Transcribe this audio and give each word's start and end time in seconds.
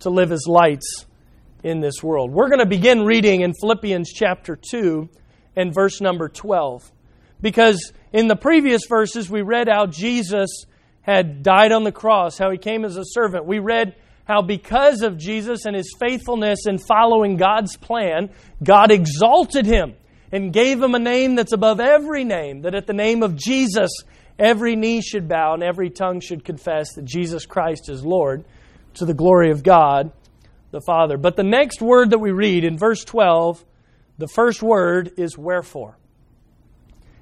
to 0.00 0.10
live 0.10 0.32
as 0.32 0.46
lights 0.46 1.06
in 1.62 1.80
this 1.80 2.02
world. 2.02 2.30
We're 2.30 2.48
going 2.48 2.60
to 2.60 2.66
begin 2.66 3.04
reading 3.04 3.40
in 3.40 3.52
Philippians 3.60 4.12
chapter 4.12 4.56
2 4.56 5.08
and 5.56 5.74
verse 5.74 6.00
number 6.00 6.28
12. 6.28 6.92
Because 7.40 7.92
in 8.12 8.28
the 8.28 8.36
previous 8.36 8.82
verses, 8.88 9.28
we 9.28 9.42
read 9.42 9.68
how 9.68 9.86
Jesus 9.86 10.64
had 11.02 11.42
died 11.42 11.72
on 11.72 11.84
the 11.84 11.92
cross, 11.92 12.38
how 12.38 12.50
he 12.50 12.58
came 12.58 12.84
as 12.84 12.96
a 12.96 13.04
servant. 13.04 13.46
We 13.46 13.58
read 13.58 13.94
how 14.26 14.42
because 14.42 15.02
of 15.02 15.18
Jesus 15.18 15.64
and 15.64 15.76
his 15.76 15.94
faithfulness 16.00 16.66
in 16.66 16.78
following 16.78 17.36
God's 17.36 17.76
plan, 17.76 18.30
God 18.62 18.90
exalted 18.90 19.66
him 19.66 19.94
and 20.32 20.52
gave 20.52 20.82
him 20.82 20.94
a 20.94 20.98
name 20.98 21.36
that's 21.36 21.52
above 21.52 21.78
every 21.78 22.24
name, 22.24 22.62
that 22.62 22.74
at 22.74 22.86
the 22.86 22.92
name 22.92 23.22
of 23.22 23.36
Jesus, 23.36 23.90
every 24.38 24.74
knee 24.74 25.00
should 25.00 25.28
bow 25.28 25.54
and 25.54 25.62
every 25.62 25.90
tongue 25.90 26.20
should 26.20 26.44
confess 26.44 26.94
that 26.94 27.04
Jesus 27.04 27.46
Christ 27.46 27.88
is 27.88 28.04
Lord 28.04 28.44
to 28.96 29.04
the 29.04 29.14
glory 29.14 29.50
of 29.50 29.62
God 29.62 30.12
the 30.70 30.80
Father. 30.80 31.16
But 31.16 31.36
the 31.36 31.42
next 31.42 31.80
word 31.80 32.10
that 32.10 32.18
we 32.18 32.30
read 32.30 32.64
in 32.64 32.76
verse 32.76 33.04
12, 33.04 33.64
the 34.18 34.28
first 34.28 34.62
word 34.62 35.12
is 35.16 35.38
wherefore. 35.38 35.96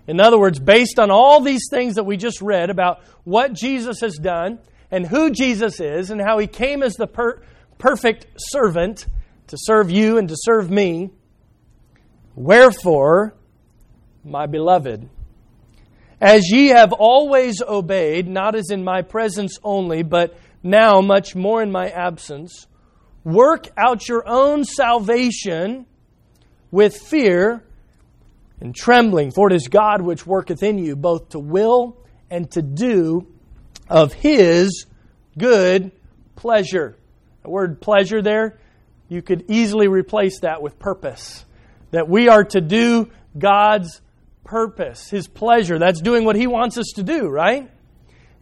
In 0.06 0.20
other 0.20 0.38
words, 0.38 0.59
based 0.59 0.98
on 0.98 1.10
all 1.10 1.41
these 1.41 1.68
things 1.70 1.95
that 1.95 2.05
we 2.05 2.16
just 2.16 2.42
read 2.42 2.68
about 2.70 3.02
what 3.24 3.52
Jesus 3.52 4.01
has 4.01 4.16
done 4.16 4.59
and 4.91 5.06
who 5.06 5.30
Jesus 5.30 5.80
is 5.80 6.10
and 6.10 6.20
how 6.20 6.38
he 6.38 6.46
came 6.46 6.82
as 6.82 6.95
the 6.95 7.06
per- 7.06 7.42
perfect 7.79 8.27
servant 8.37 9.06
to 9.46 9.56
serve 9.59 9.91
you 9.91 10.18
and 10.18 10.29
to 10.29 10.37
serve 10.37 10.70
me, 10.70 11.10
wherefore, 12.34 13.34
my 14.24 14.46
beloved, 14.46 15.09
as 16.20 16.51
ye 16.51 16.68
have 16.68 16.93
always 16.93 17.62
obeyed, 17.62 18.27
not 18.29 18.54
as 18.54 18.70
in 18.70 18.84
my 18.84 19.02
presence 19.02 19.59
only, 19.62 20.02
but 20.02 20.37
now 20.64 21.00
much 21.00 21.36
more 21.36 21.62
in 21.62 21.70
my 21.70 21.91
absence, 21.91 22.66
work 23.23 23.68
out 23.77 24.09
your 24.09 24.27
own 24.27 24.64
salvation 24.64 25.87
with 26.70 26.96
fear 26.96 27.62
and 28.60 28.74
trembling, 28.74 29.30
for 29.30 29.51
it 29.51 29.54
is 29.54 29.68
God 29.68 30.01
which 30.02 30.26
worketh 30.26 30.62
in 30.62 30.79
you 30.79 30.96
both 30.96 31.30
to 31.30 31.38
will 31.38 31.96
and 32.30 32.51
to 32.52 32.62
do 32.62 33.26
of 33.88 34.12
his 34.12 34.87
good 35.37 35.92
pleasure. 36.35 36.96
The 37.42 37.51
word 37.51 37.80
pleasure 37.80 38.23
there, 38.23 38.59
you 39.09 39.23
could 39.23 39.45
easily 39.48 39.87
replace 39.87 40.40
that 40.40 40.62
with 40.62 40.79
purpose. 40.79 41.45
That 41.90 42.09
we 42.09 42.29
are 42.29 42.45
to 42.45 42.60
do 42.60 43.10
God's 43.38 44.01
purpose, 44.45 45.10
his 45.10 45.29
pleasure. 45.29 45.79
That's 45.79 46.01
doing 46.01 46.24
what 46.24 46.37
he 46.37 46.46
wants 46.46 46.79
us 46.79 46.92
to 46.96 47.02
do, 47.02 47.29
right? 47.29 47.70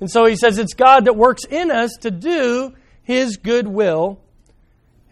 And 0.03 0.11
so 0.11 0.27
he 0.27 0.35
says 0.35 0.59
it's 0.59 0.75
God 0.75 1.05
that 1.05 1.15
works 1.15 1.45
in 1.45 1.71
us 1.71 1.93
to 2.01 2.11
do 2.11 2.75
his 3.05 3.37
good 3.37 3.69
will 3.69 4.19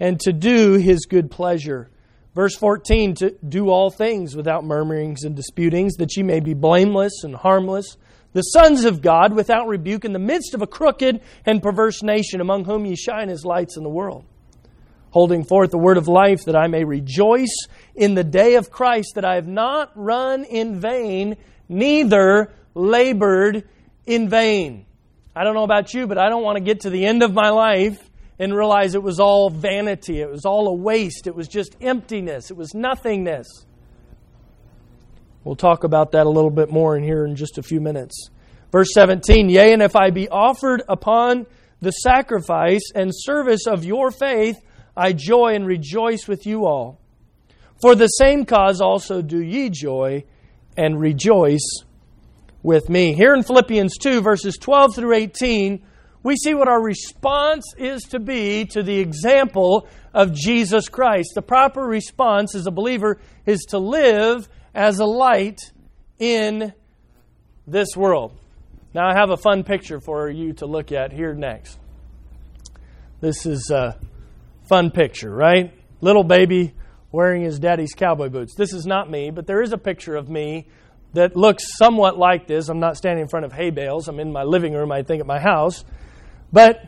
and 0.00 0.19
to 0.22 0.32
do 0.32 0.72
his 0.72 1.06
good 1.06 1.30
pleasure. 1.30 1.88
Verse 2.34 2.56
14, 2.56 3.14
to 3.14 3.30
do 3.48 3.69
all 3.69 3.92
things 3.92 4.34
without 4.34 4.64
murmurings 4.64 5.22
and 5.22 5.36
disputings, 5.36 5.94
that 5.98 6.16
ye 6.16 6.24
may 6.24 6.41
be 6.41 6.55
blameless 6.55 7.22
and 7.22 7.36
harmless, 7.36 7.98
the 8.32 8.42
sons 8.42 8.84
of 8.84 9.00
God 9.00 9.32
without 9.32 9.69
rebuke 9.69 10.05
in 10.05 10.12
the 10.12 10.19
midst 10.19 10.55
of 10.55 10.60
a 10.60 10.66
crooked 10.66 11.20
and 11.47 11.62
perverse 11.62 12.02
nation, 12.02 12.41
among 12.41 12.64
whom 12.64 12.84
ye 12.84 12.97
shine 12.97 13.28
as 13.28 13.44
lights 13.44 13.77
in 13.77 13.84
the 13.84 13.88
world. 13.88 14.25
Holding 15.12 15.44
forth 15.44 15.70
the 15.70 15.78
word 15.78 15.98
of 15.98 16.08
life, 16.08 16.47
that 16.47 16.56
I 16.56 16.66
may 16.66 16.82
rejoice 16.82 17.69
in 17.94 18.16
the 18.16 18.25
day 18.25 18.56
of 18.56 18.72
Christ, 18.72 19.12
that 19.14 19.25
I 19.25 19.36
have 19.36 19.47
not 19.47 19.92
run 19.94 20.42
in 20.42 20.80
vain, 20.80 21.36
neither 21.69 22.52
labored 22.75 23.69
in 24.11 24.28
vain. 24.28 24.86
I 25.36 25.44
don't 25.44 25.55
know 25.55 25.62
about 25.62 25.94
you, 25.94 26.08
but 26.08 26.19
I 26.19 26.28
don't 26.28 26.42
want 26.42 26.58
to 26.58 26.64
get 26.64 26.80
to 26.80 26.91
the 26.91 27.06
end 27.06 27.22
of 27.22 27.33
my 27.33 27.50
life 27.50 28.11
and 28.41 28.53
realize 28.53 28.97
it 28.97 29.03
was 29.03 29.20
all 29.20 29.50
vanity. 29.50 30.20
It 30.20 30.28
was 30.28 30.44
all 30.44 30.66
a 30.66 30.75
waste. 30.75 31.28
It 31.28 31.34
was 31.34 31.47
just 31.47 31.77
emptiness. 31.80 32.50
It 32.50 32.56
was 32.56 32.75
nothingness. 32.75 33.47
We'll 35.44 35.55
talk 35.55 35.84
about 35.84 36.12
that 36.12 36.27
a 36.27 36.28
little 36.28 36.50
bit 36.50 36.71
more 36.71 36.97
in 36.97 37.04
here 37.04 37.25
in 37.25 37.37
just 37.37 37.56
a 37.56 37.62
few 37.62 37.81
minutes. 37.81 38.31
Verse 38.72 38.88
17 38.93 39.48
Yea, 39.48 39.72
and 39.72 39.82
if 39.82 39.94
I 39.94 40.10
be 40.10 40.28
offered 40.28 40.82
upon 40.88 41.47
the 41.81 41.92
sacrifice 41.92 42.91
and 42.94 43.12
service 43.15 43.66
of 43.69 43.84
your 43.84 44.10
faith, 44.10 44.56
I 44.97 45.12
joy 45.12 45.54
and 45.54 45.66
rejoice 45.66 46.27
with 46.27 46.47
you 46.47 46.66
all. 46.66 47.00
For 47.81 47.94
the 47.94 48.09
same 48.09 48.44
cause 48.44 48.81
also 48.81 49.22
do 49.22 49.41
ye 49.41 49.71
joy 49.71 50.25
and 50.77 51.00
rejoice 51.00 51.84
with 52.62 52.88
me. 52.88 53.15
Here 53.15 53.34
in 53.34 53.43
Philippians 53.43 53.97
2, 53.98 54.21
verses 54.21 54.56
12 54.59 54.97
through 54.97 55.15
18, 55.15 55.84
we 56.22 56.37
see 56.37 56.54
what 56.54 56.69
our 56.69 56.82
response 56.82 57.65
is 57.78 58.03
to 58.10 58.21
be 58.21 58.66
to 58.66 58.82
the 58.82 58.98
example 58.98 59.88
of 60.12 60.34
Jesus 60.34 60.88
Christ. 60.88 61.31
The 61.34 61.43
proper 61.43 61.82
response 61.82 62.54
as 62.54 62.66
a 62.66 62.71
believer 62.71 63.19
is 63.47 63.60
to 63.71 63.78
live 63.78 64.48
as 64.75 64.98
a 64.98 65.06
light 65.06 65.60
in 66.19 66.75
this 67.66 67.97
world. 67.97 68.38
Now, 68.92 69.09
I 69.09 69.15
have 69.15 69.31
a 69.31 69.37
fun 69.37 69.65
picture 69.65 70.00
for 70.00 70.28
you 70.28 70.53
to 70.54 70.66
look 70.66 70.92
at 70.92 71.12
here 71.12 71.32
next. 71.32 71.78
This 73.21 73.47
is 73.47 73.71
a 73.71 73.98
fun 74.69 74.91
picture, 74.91 75.31
right? 75.31 75.72
Little 76.00 76.25
baby 76.25 76.75
wearing 77.12 77.42
his 77.42 77.59
daddy's 77.59 77.94
cowboy 77.94 78.28
boots. 78.28 78.54
This 78.54 78.72
is 78.72 78.87
not 78.87 79.10
me, 79.10 79.31
but 79.31 79.47
there 79.47 79.62
is 79.62 79.72
a 79.72 79.78
picture 79.78 80.16
of 80.16 80.28
me 80.28 80.66
that 81.12 81.37
looks 81.37 81.65
somewhat 81.76 82.19
like 82.19 82.47
this. 82.47 82.69
I'm 82.69 82.81
not 82.81 82.97
standing 82.97 83.22
in 83.22 83.28
front 83.28 83.47
of 83.47 83.53
hay 83.53 83.71
bales. 83.71 84.09
I'm 84.09 84.21
in 84.21 84.32
my 84.32 84.44
living 84.44 84.75
room, 84.75 84.93
I 84.93 85.03
think, 85.03 85.21
at 85.21 85.26
my 85.26 85.41
house. 85.41 85.84
But 86.53 86.82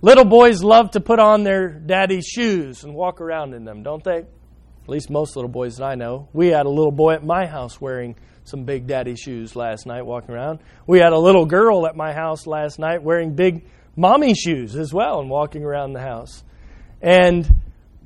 little 0.00 0.24
boys 0.24 0.62
love 0.62 0.92
to 0.92 1.00
put 1.00 1.18
on 1.18 1.44
their 1.44 1.68
daddy's 1.68 2.26
shoes 2.26 2.84
and 2.84 2.94
walk 2.94 3.20
around 3.20 3.54
in 3.54 3.64
them, 3.64 3.82
don't 3.82 4.02
they? 4.02 4.18
At 4.18 4.88
least 4.88 5.10
most 5.10 5.36
little 5.36 5.50
boys 5.50 5.76
that 5.76 5.84
I 5.84 5.94
know. 5.96 6.28
We 6.32 6.48
had 6.48 6.66
a 6.66 6.70
little 6.70 6.92
boy 6.92 7.14
at 7.14 7.24
my 7.24 7.46
house 7.46 7.80
wearing 7.80 8.16
some 8.44 8.64
big 8.64 8.86
daddy 8.86 9.16
shoes 9.16 9.54
last 9.54 9.86
night 9.86 10.06
walking 10.06 10.34
around. 10.34 10.60
We 10.86 10.98
had 10.98 11.12
a 11.12 11.18
little 11.18 11.44
girl 11.44 11.86
at 11.86 11.94
my 11.94 12.14
house 12.14 12.46
last 12.46 12.78
night 12.78 13.02
wearing 13.02 13.34
big 13.34 13.66
mommy 13.96 14.34
shoes 14.34 14.76
as 14.76 14.94
well 14.94 15.20
and 15.20 15.28
walking 15.28 15.64
around 15.64 15.92
the 15.92 16.00
house. 16.00 16.42
And 17.02 17.46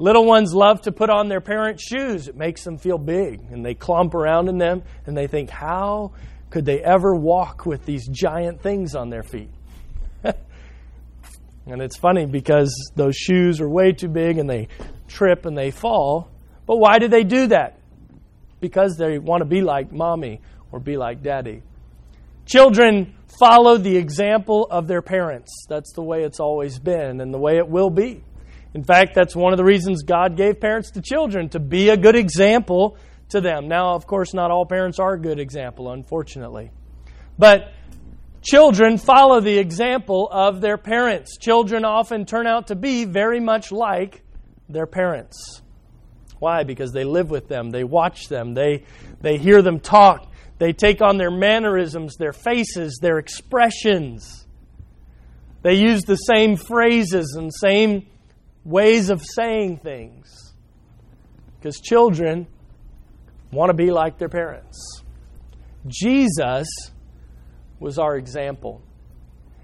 little 0.03 0.25
ones 0.25 0.53
love 0.53 0.83
to 0.83 0.93
put 0.93 1.11
on 1.11 1.29
their 1.29 1.41
parents' 1.41 1.85
shoes. 1.85 2.27
It 2.27 2.37
makes 2.37 2.65
them 2.65 2.77
feel 2.77 2.99
big 2.99 3.41
and 3.53 3.65
they 3.65 3.75
clump 3.75 4.15
around 4.15 4.49
in 4.49 4.59
them 4.59 4.83
and 5.07 5.17
they 5.17 5.29
think, 5.29 5.49
how 5.49 6.13
could 6.51 6.65
they 6.65 6.81
ever 6.83 7.15
walk 7.15 7.67
with 7.67 7.87
these 7.87 8.09
giant 8.09 8.61
things 8.61 8.97
on 8.97 9.11
their 9.11 9.23
feet? 9.23 9.51
And 11.65 11.81
it's 11.81 11.97
funny 11.97 12.27
because 12.27 12.75
those 12.97 13.15
shoes 13.15 13.61
are 13.61 13.69
way 13.69 13.93
too 13.93 14.09
big 14.09 14.39
and 14.39 14.51
they 14.51 14.67
trip 15.07 15.47
and 15.47 15.57
they 15.57 15.71
fall. 15.71 16.29
But 16.67 16.79
why 16.79 16.99
do 16.99 17.07
they 17.07 17.23
do 17.23 17.47
that? 17.47 17.79
Because 18.61 18.97
they 18.97 19.21
want 19.21 19.43
to 19.43 19.45
be 19.45 19.61
like 19.61 19.93
mommy 19.93 20.41
or 20.73 20.81
be 20.81 20.97
like 20.97 21.23
daddy. 21.23 21.63
Children 22.47 23.15
follow 23.39 23.79
the 23.79 23.97
example 23.97 24.67
of 24.73 24.89
their 24.89 25.03
parents. 25.03 25.67
That's 25.69 25.93
the 25.93 26.03
way 26.03 26.25
it's 26.25 26.41
always 26.41 26.81
been 26.81 27.21
and 27.21 27.33
the 27.33 27.39
way 27.39 27.59
it 27.59 27.69
will 27.69 27.91
be. 27.91 28.25
In 28.75 28.85
fact, 28.85 29.15
that's 29.15 29.37
one 29.37 29.53
of 29.53 29.57
the 29.59 29.65
reasons 29.65 30.03
God 30.03 30.37
gave 30.37 30.61
parents 30.61 30.93
to 30.93 31.03
children 31.03 31.49
to 31.51 31.61
be 31.61 31.91
a 31.91 31.97
good 31.97 32.17
example 32.17 32.97
to 33.31 33.41
them. 33.41 33.69
Now, 33.69 33.95
of 33.95 34.07
course, 34.07 34.35
not 34.35 34.51
all 34.51 34.65
parents 34.65 34.99
are 34.99 35.15
a 35.15 35.21
good 35.21 35.39
example, 35.39 35.91
unfortunately. 35.91 36.71
But 37.39 37.73
Children 38.43 38.99
follow 38.99 39.41
the 39.41 39.57
example 39.57 40.29
of 40.31 40.61
their 40.61 40.77
parents. 40.77 41.39
Children 41.39 41.85
often 41.85 42.27
turn 42.27 42.49
out 42.49 42.67
to 42.69 42.75
be 42.75 43.05
very 43.05 43.39
much 43.39 43.71
like 43.71 44.23
their 44.69 44.87
parents. 44.87 45.63
Why? 46.41 46.65
Because 46.65 46.91
they 46.91 47.05
live 47.05 47.31
with 47.31 47.47
them, 47.47 47.71
they 47.71 47.85
watch 47.85 48.29
them, 48.29 48.55
they, 48.55 48.85
they 49.21 49.39
hear 49.39 49.63
them 49.63 49.79
talk, 49.79 50.29
they 50.59 50.73
take 50.73 51.01
on 51.01 51.19
their 51.19 51.31
mannerisms, 51.31 52.17
their 52.17 52.33
faces, 52.33 52.99
their 53.01 53.19
expressions. 53.19 54.45
They 55.63 55.75
use 55.75 56.03
the 56.03 56.17
same 56.17 56.57
phrases 56.57 57.37
and 57.39 57.53
same 57.55 58.09
ways 58.65 59.11
of 59.11 59.23
saying 59.23 59.79
things. 59.79 60.55
Because 61.59 61.81
children 61.81 62.47
want 63.53 63.71
to 63.71 63.75
be 63.75 63.91
like 63.91 64.19
their 64.19 64.29
parents. 64.29 65.03
Jesus 65.87 66.69
was 67.79 67.99
our 67.99 68.17
example. 68.17 68.83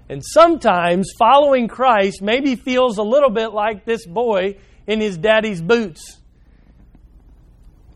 And 0.09 0.23
sometimes 0.25 1.11
following 1.17 1.67
Christ 1.67 2.21
maybe 2.21 2.55
feels 2.55 2.97
a 2.97 3.03
little 3.03 3.29
bit 3.29 3.53
like 3.53 3.85
this 3.85 4.05
boy 4.05 4.57
in 4.87 4.99
his 4.99 5.17
daddy's 5.17 5.61
boots. 5.61 6.19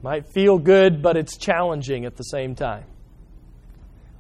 Might 0.04 0.26
feel 0.34 0.58
good, 0.58 1.02
but 1.02 1.18
it's 1.18 1.38
challenging 1.38 2.06
at 2.06 2.16
the 2.16 2.24
same 2.24 2.56
time. 2.56 2.84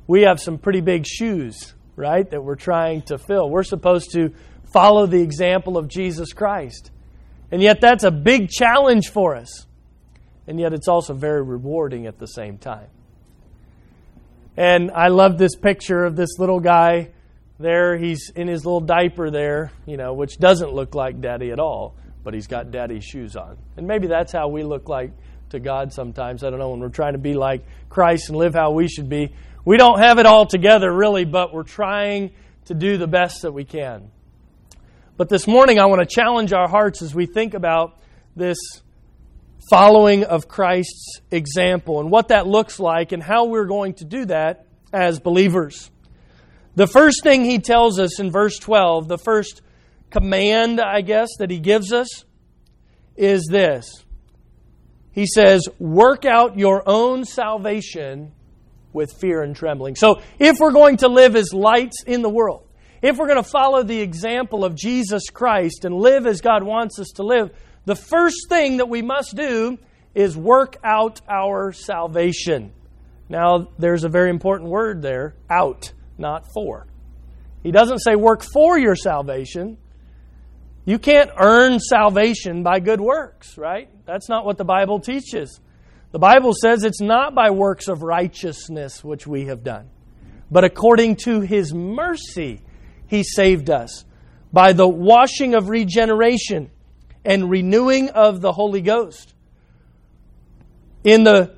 We 0.08 0.24
have 0.24 0.40
some 0.40 0.58
pretty 0.58 0.82
big 0.82 1.06
shoes, 1.06 1.74
right, 1.96 2.30
that 2.32 2.42
we're 2.42 2.56
trying 2.56 3.04
to 3.04 3.18
fill. 3.18 3.50
We're 3.50 3.64
supposed 3.64 4.12
to 4.14 4.34
follow 4.74 5.06
the 5.06 5.22
example 5.22 5.78
of 5.78 5.88
Jesus 5.88 6.34
Christ. 6.34 6.92
And 7.52 7.62
yet, 7.62 7.80
that's 7.80 8.04
a 8.04 8.12
big 8.12 8.50
challenge 8.50 9.10
for 9.10 9.36
us. 9.36 9.68
And 10.48 10.60
yet, 10.60 10.74
it's 10.74 10.88
also 10.88 11.14
very 11.14 11.42
rewarding 11.42 12.08
at 12.08 12.20
the 12.20 12.28
same 12.28 12.58
time. 12.58 12.88
And 14.58 14.92
I 14.92 15.08
love 15.08 15.38
this 15.38 15.56
picture 15.56 16.04
of 16.04 16.16
this 16.16 16.38
little 16.38 16.60
guy 16.60 17.12
there 17.60 17.98
he's 17.98 18.30
in 18.36 18.48
his 18.48 18.66
little 18.66 18.82
diaper 18.82 19.30
there, 19.30 19.72
you 19.86 19.98
know, 19.98 20.14
which 20.14 20.38
doesn't 20.38 20.74
look 20.74 20.96
like 20.96 21.22
daddy 21.22 21.52
at 21.52 21.60
all, 21.60 21.96
but 22.24 22.34
he's 22.34 22.48
got 22.48 22.72
daddy's 22.72 23.04
shoes 23.04 23.36
on. 23.36 23.58
And 23.78 23.88
maybe 23.88 24.08
that's 24.08 24.32
how 24.32 24.48
we 24.50 24.64
look 24.64 24.90
like 24.90 25.12
to 25.50 25.60
God 25.60 25.94
sometimes. 25.94 26.44
I 26.44 26.50
don't 26.50 26.60
know, 26.60 26.70
when 26.72 26.80
we're 26.80 26.90
trying 26.90 27.14
to 27.14 27.20
be 27.20 27.34
like 27.34 27.64
Christ 27.90 28.30
and 28.30 28.38
live 28.38 28.54
how 28.54 28.72
we 28.72 28.88
should 28.88 29.10
be. 29.10 29.34
We 29.66 29.78
don't 29.78 30.00
have 30.00 30.20
it 30.20 30.26
all 30.26 30.46
together, 30.46 30.92
really, 30.92 31.26
but 31.26 31.54
we're 31.54 31.64
trying 31.64 32.32
to 32.66 32.74
do 32.74 32.98
the 32.98 33.08
best 33.08 33.44
that 33.44 33.52
we 33.54 33.64
can. 33.64 34.12
But 35.16 35.30
this 35.30 35.46
morning, 35.46 35.78
I 35.78 35.86
want 35.86 36.02
to 36.02 36.08
challenge 36.08 36.54
our 36.54 36.68
hearts 36.68 37.04
as 37.04 37.14
we 37.14 37.28
think 37.28 37.54
about 37.54 38.00
this 38.36 38.58
following 39.70 40.24
of 40.24 40.48
Christ's 40.48 41.22
example 41.30 42.00
and 42.00 42.10
what 42.10 42.30
that 42.30 42.48
looks 42.48 42.80
like 42.80 43.12
and 43.12 43.22
how 43.22 43.46
we're 43.46 43.68
going 43.68 43.94
to 43.96 44.06
do 44.06 44.26
that 44.26 44.66
as 44.92 45.20
believers. 45.20 45.92
The 46.76 46.88
first 46.88 47.22
thing 47.22 47.46
he 47.46 47.60
tells 47.60 48.00
us 48.00 48.20
in 48.20 48.32
verse 48.32 48.58
12, 48.58 49.08
the 49.08 49.20
first 49.20 49.62
command, 50.10 50.82
I 50.82 51.02
guess, 51.02 51.30
that 51.38 51.52
he 51.52 51.60
gives 51.60 51.94
us 51.94 52.26
is 53.16 53.46
this. 53.52 54.04
He 55.12 55.28
says, 55.28 55.70
Work 55.78 56.26
out 56.26 56.58
your 56.58 56.82
own 56.90 57.26
salvation 57.26 58.32
with 58.94 59.14
fear 59.22 59.44
and 59.44 59.56
trembling. 59.56 59.96
So, 59.96 60.22
if 60.40 60.58
we're 60.60 60.72
going 60.72 60.98
to 60.98 61.08
live 61.08 61.36
as 61.36 61.54
lights 61.54 62.02
in 62.04 62.24
the 62.24 62.30
world, 62.30 62.63
if 63.04 63.18
we're 63.18 63.28
going 63.28 63.44
to 63.44 63.48
follow 63.48 63.84
the 63.84 64.00
example 64.00 64.64
of 64.64 64.76
Jesus 64.76 65.30
Christ 65.30 65.84
and 65.84 65.94
live 65.94 66.26
as 66.26 66.40
God 66.40 66.64
wants 66.64 67.00
us 67.00 67.10
to 67.16 67.24
live, 67.24 67.52
the 67.84 67.98
first 67.98 68.48
thing 68.48 68.78
that 68.78 68.88
we 68.88 69.02
must 69.02 69.36
do 69.36 69.78
is 70.16 70.38
work 70.38 70.78
out 70.86 71.20
our 71.28 71.74
salvation. 71.74 72.72
Now, 73.28 73.68
there's 73.78 74.06
a 74.06 74.10
very 74.10 74.30
important 74.30 74.70
word 74.70 75.02
there 75.02 75.36
out, 75.50 75.92
not 76.18 76.46
for. 76.54 76.88
He 77.62 77.72
doesn't 77.72 78.00
say 78.00 78.16
work 78.16 78.42
for 78.42 78.80
your 78.80 78.96
salvation. 78.96 79.78
You 80.86 80.98
can't 80.98 81.30
earn 81.38 81.80
salvation 81.80 82.64
by 82.64 82.80
good 82.80 83.02
works, 83.02 83.58
right? 83.58 83.90
That's 84.06 84.30
not 84.30 84.46
what 84.46 84.58
the 84.58 84.66
Bible 84.66 85.02
teaches. 85.02 85.60
The 86.12 86.20
Bible 86.20 86.54
says 86.54 86.86
it's 86.86 87.02
not 87.02 87.36
by 87.36 87.50
works 87.50 87.90
of 87.90 88.02
righteousness 88.02 89.04
which 89.04 89.28
we 89.28 89.48
have 89.48 89.62
done, 89.62 89.90
but 90.50 90.64
according 90.64 91.18
to 91.24 91.42
His 91.42 91.74
mercy, 91.74 92.62
He 93.08 93.24
saved 93.24 93.70
us. 93.70 94.06
By 94.52 94.74
the 94.74 94.88
washing 94.88 95.56
of 95.56 95.70
regeneration 95.70 96.70
and 97.26 97.50
renewing 97.50 98.10
of 98.10 98.42
the 98.42 98.52
Holy 98.52 98.82
Ghost. 98.82 99.34
In 101.04 101.24
the 101.24 101.56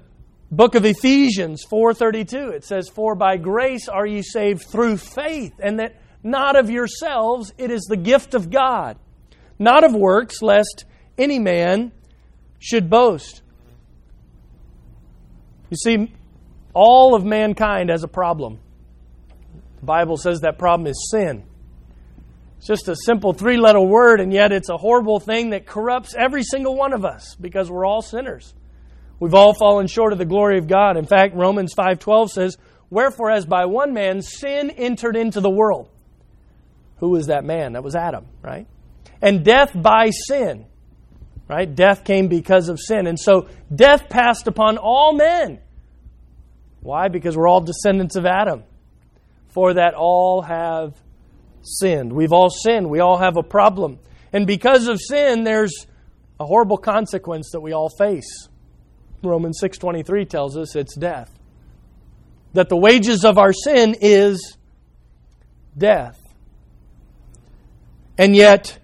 book 0.51 0.75
of 0.75 0.85
Ephesians 0.85 1.65
4:32 1.65 2.53
it 2.53 2.63
says 2.63 2.87
for 2.87 3.15
by 3.15 3.35
grace 3.35 3.89
are 3.89 4.05
ye 4.05 4.21
saved 4.21 4.63
through 4.63 4.95
faith 4.95 5.53
and 5.61 5.79
that 5.79 5.95
not 6.23 6.55
of 6.55 6.69
yourselves 6.69 7.51
it 7.57 7.71
is 7.71 7.81
the 7.89 7.97
gift 7.97 8.35
of 8.35 8.51
God 8.51 8.97
not 9.57 9.83
of 9.83 9.93
works 9.93 10.41
lest 10.41 10.85
any 11.17 11.39
man 11.39 11.91
should 12.59 12.89
boast. 12.89 13.41
You 15.69 15.77
see 15.77 16.13
all 16.73 17.15
of 17.15 17.23
mankind 17.23 17.89
has 17.89 18.03
a 18.03 18.07
problem 18.07 18.59
bible 19.85 20.17
says 20.17 20.41
that 20.41 20.57
problem 20.57 20.87
is 20.87 21.09
sin 21.11 21.43
it's 22.65 22.81
just 22.81 22.87
a 22.87 22.95
simple 22.95 23.33
three 23.33 23.57
letter 23.57 23.79
word, 23.79 24.19
and 24.19 24.33
yet 24.33 24.51
it's 24.51 24.69
a 24.69 24.77
horrible 24.77 25.19
thing 25.19 25.51
that 25.51 25.67
corrupts 25.67 26.15
every 26.17 26.41
single 26.41 26.75
one 26.75 26.93
of 26.93 27.05
us 27.05 27.35
because 27.39 27.69
we're 27.69 27.85
all 27.85 28.01
sinners. 28.01 28.55
We've 29.19 29.35
all 29.35 29.53
fallen 29.53 29.85
short 29.85 30.13
of 30.13 30.17
the 30.17 30.25
glory 30.25 30.57
of 30.57 30.67
God. 30.67 30.97
In 30.97 31.05
fact, 31.05 31.35
Romans 31.35 31.73
5:12 31.75 32.31
says, 32.31 32.57
"Wherefore 32.89 33.29
as 33.29 33.45
by 33.45 33.65
one 33.65 33.93
man 33.93 34.23
sin 34.23 34.71
entered 34.71 35.15
into 35.15 35.41
the 35.41 35.49
world." 35.49 35.89
Who 36.97 37.09
was 37.09 37.27
that 37.27 37.43
man? 37.43 37.73
That 37.73 37.83
was 37.83 37.95
Adam, 37.95 38.25
right? 38.41 38.65
And 39.21 39.45
death 39.45 39.71
by 39.75 40.09
sin. 40.09 40.65
Right? 41.47 41.73
Death 41.73 42.03
came 42.03 42.27
because 42.27 42.69
of 42.69 42.79
sin. 42.79 43.05
And 43.05 43.19
so 43.19 43.45
death 43.73 44.09
passed 44.09 44.47
upon 44.47 44.79
all 44.79 45.13
men. 45.13 45.59
Why? 46.81 47.07
Because 47.07 47.37
we're 47.37 47.47
all 47.47 47.61
descendants 47.61 48.15
of 48.15 48.25
Adam. 48.25 48.63
For 49.55 49.73
that 49.73 49.93
all 49.93 50.41
have 50.41 51.01
sinned. 51.63 52.11
We've 52.11 52.33
all 52.33 52.49
sinned. 52.49 52.89
We 52.89 52.99
all 52.99 53.17
have 53.17 53.37
a 53.37 53.41
problem. 53.41 53.99
And 54.33 54.45
because 54.45 54.89
of 54.89 54.99
sin, 54.99 55.45
there's 55.45 55.87
a 56.41 56.45
horrible 56.45 56.77
consequence 56.77 57.51
that 57.53 57.61
we 57.61 57.71
all 57.71 57.89
face. 57.97 58.49
Romans 59.23 59.57
6:23 59.61 60.25
tells 60.25 60.57
us 60.57 60.75
it's 60.75 60.95
death. 60.97 61.31
That 62.51 62.67
the 62.67 62.75
wages 62.75 63.23
of 63.23 63.37
our 63.37 63.53
sin 63.53 63.95
is 64.01 64.57
death. 65.77 66.19
And 68.17 68.35
yet 68.35 68.77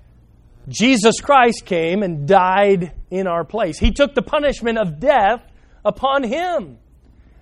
Jesus 0.70 1.20
Christ 1.20 1.66
came 1.66 2.02
and 2.02 2.26
died 2.26 2.94
in 3.10 3.28
our 3.28 3.44
place. 3.44 3.78
He 3.78 3.92
took 3.92 4.16
the 4.16 4.22
punishment 4.22 4.78
of 4.78 5.02
death 5.02 5.44
upon 5.84 6.24
him. 6.24 6.78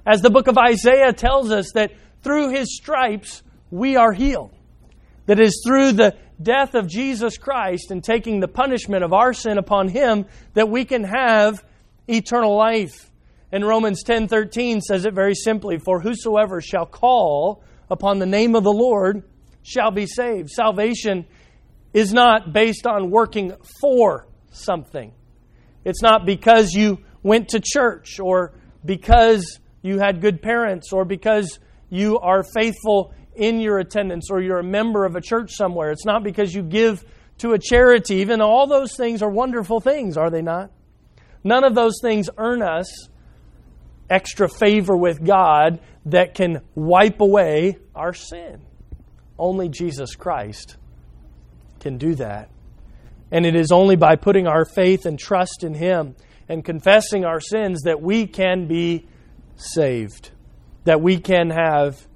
As 0.03 0.21
the 0.23 0.31
book 0.31 0.47
of 0.47 0.57
Isaiah 0.57 1.13
tells 1.13 1.51
us 1.51 1.73
that 1.75 1.91
through 2.23 2.49
his 2.49 2.75
stripes 2.75 3.43
we 3.71 3.95
are 3.95 4.11
healed. 4.11 4.51
That 5.25 5.39
is 5.39 5.61
through 5.65 5.93
the 5.93 6.15
death 6.41 6.73
of 6.73 6.87
Jesus 6.87 7.37
Christ 7.37 7.91
and 7.91 8.03
taking 8.03 8.39
the 8.39 8.47
punishment 8.47 9.03
of 9.03 9.13
our 9.13 9.33
sin 9.33 9.57
upon 9.57 9.89
him 9.89 10.25
that 10.53 10.69
we 10.69 10.85
can 10.85 11.03
have 11.03 11.63
eternal 12.07 12.55
life. 12.55 13.11
And 13.51 13.65
Romans 13.65 14.03
10:13 14.03 14.81
says 14.81 15.05
it 15.05 15.13
very 15.13 15.35
simply, 15.35 15.77
for 15.77 15.99
whosoever 15.99 16.61
shall 16.61 16.85
call 16.85 17.63
upon 17.89 18.19
the 18.19 18.25
name 18.25 18.55
of 18.55 18.63
the 18.63 18.71
Lord 18.71 19.23
shall 19.61 19.91
be 19.91 20.05
saved. 20.05 20.49
Salvation 20.49 21.25
is 21.93 22.13
not 22.13 22.53
based 22.53 22.85
on 22.87 23.09
working 23.09 23.53
for 23.81 24.27
something. 24.51 25.11
It's 25.83 26.01
not 26.01 26.25
because 26.25 26.73
you 26.73 26.99
went 27.23 27.49
to 27.49 27.59
church 27.59 28.19
or 28.19 28.53
because 28.85 29.59
you 29.81 29.99
had 29.99 30.21
good 30.21 30.41
parents 30.41 30.93
or 30.93 31.05
because 31.05 31.59
you 31.89 32.19
are 32.19 32.43
faithful 32.43 33.13
in 33.35 33.59
your 33.59 33.79
attendance 33.79 34.29
or 34.29 34.41
you're 34.41 34.59
a 34.59 34.63
member 34.63 35.05
of 35.05 35.15
a 35.15 35.21
church 35.21 35.51
somewhere. 35.53 35.91
It's 35.91 36.05
not 36.05 36.23
because 36.23 36.53
you 36.53 36.63
give 36.63 37.03
to 37.39 37.53
a 37.53 37.59
charity. 37.59 38.15
Even 38.15 38.41
all 38.41 38.67
those 38.67 38.95
things 38.95 39.21
are 39.21 39.29
wonderful 39.29 39.79
things, 39.79 40.17
are 40.17 40.29
they 40.29 40.41
not? 40.41 40.71
None 41.43 41.63
of 41.63 41.73
those 41.73 41.99
things 42.01 42.29
earn 42.37 42.61
us 42.61 43.07
extra 44.09 44.49
favor 44.49 44.95
with 44.95 45.23
God 45.23 45.79
that 46.05 46.33
can 46.33 46.61
wipe 46.75 47.21
away 47.21 47.77
our 47.95 48.13
sin. 48.13 48.61
Only 49.37 49.69
Jesus 49.69 50.15
Christ 50.15 50.75
can 51.79 51.97
do 51.97 52.15
that. 52.15 52.49
And 53.31 53.45
it 53.45 53.55
is 53.55 53.71
only 53.71 53.95
by 53.95 54.15
putting 54.15 54.47
our 54.47 54.65
faith 54.65 55.05
and 55.05 55.17
trust 55.17 55.63
in 55.63 55.73
Him 55.73 56.15
and 56.49 56.65
confessing 56.65 57.25
our 57.25 57.39
sins 57.39 57.83
that 57.83 58.01
we 58.01 58.25
can 58.25 58.67
be 58.67 59.07
saved, 59.55 60.31
that 60.83 61.01
we 61.01 61.19
can 61.19 61.49
have 61.49 62.07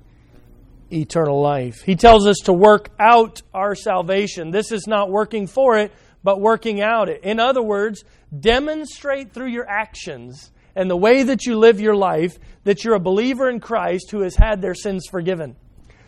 eternal 0.91 1.41
life. 1.41 1.82
He 1.82 1.96
tells 1.96 2.27
us 2.27 2.38
to 2.46 2.53
work 2.53 2.89
out 3.00 3.41
our 3.53 3.75
salvation. 3.75 4.51
This 4.51 4.72
is 4.72 4.88
not 4.88 5.10
working 5.10 5.48
for 5.48 5.77
it, 5.77 5.91
but 6.24 6.39
working 6.39 6.82
out 6.82 7.10
it. 7.10 7.24
In 7.24 7.39
other 7.39 7.62
words, 7.62 8.03
demonstrate 8.38 9.34
through 9.34 9.50
your 9.50 9.67
actions 9.67 10.51
and 10.75 10.89
the 10.89 10.98
way 10.98 11.24
that 11.24 11.46
you 11.46 11.58
live 11.58 11.79
your 11.79 11.96
life 11.96 12.38
that 12.63 12.84
you're 12.84 12.96
a 12.96 13.00
believer 13.00 13.50
in 13.50 13.60
Christ 13.60 14.12
who 14.12 14.22
has 14.22 14.36
had 14.36 14.62
their 14.62 14.74
sins 14.74 15.05
forgiven. 15.10 15.55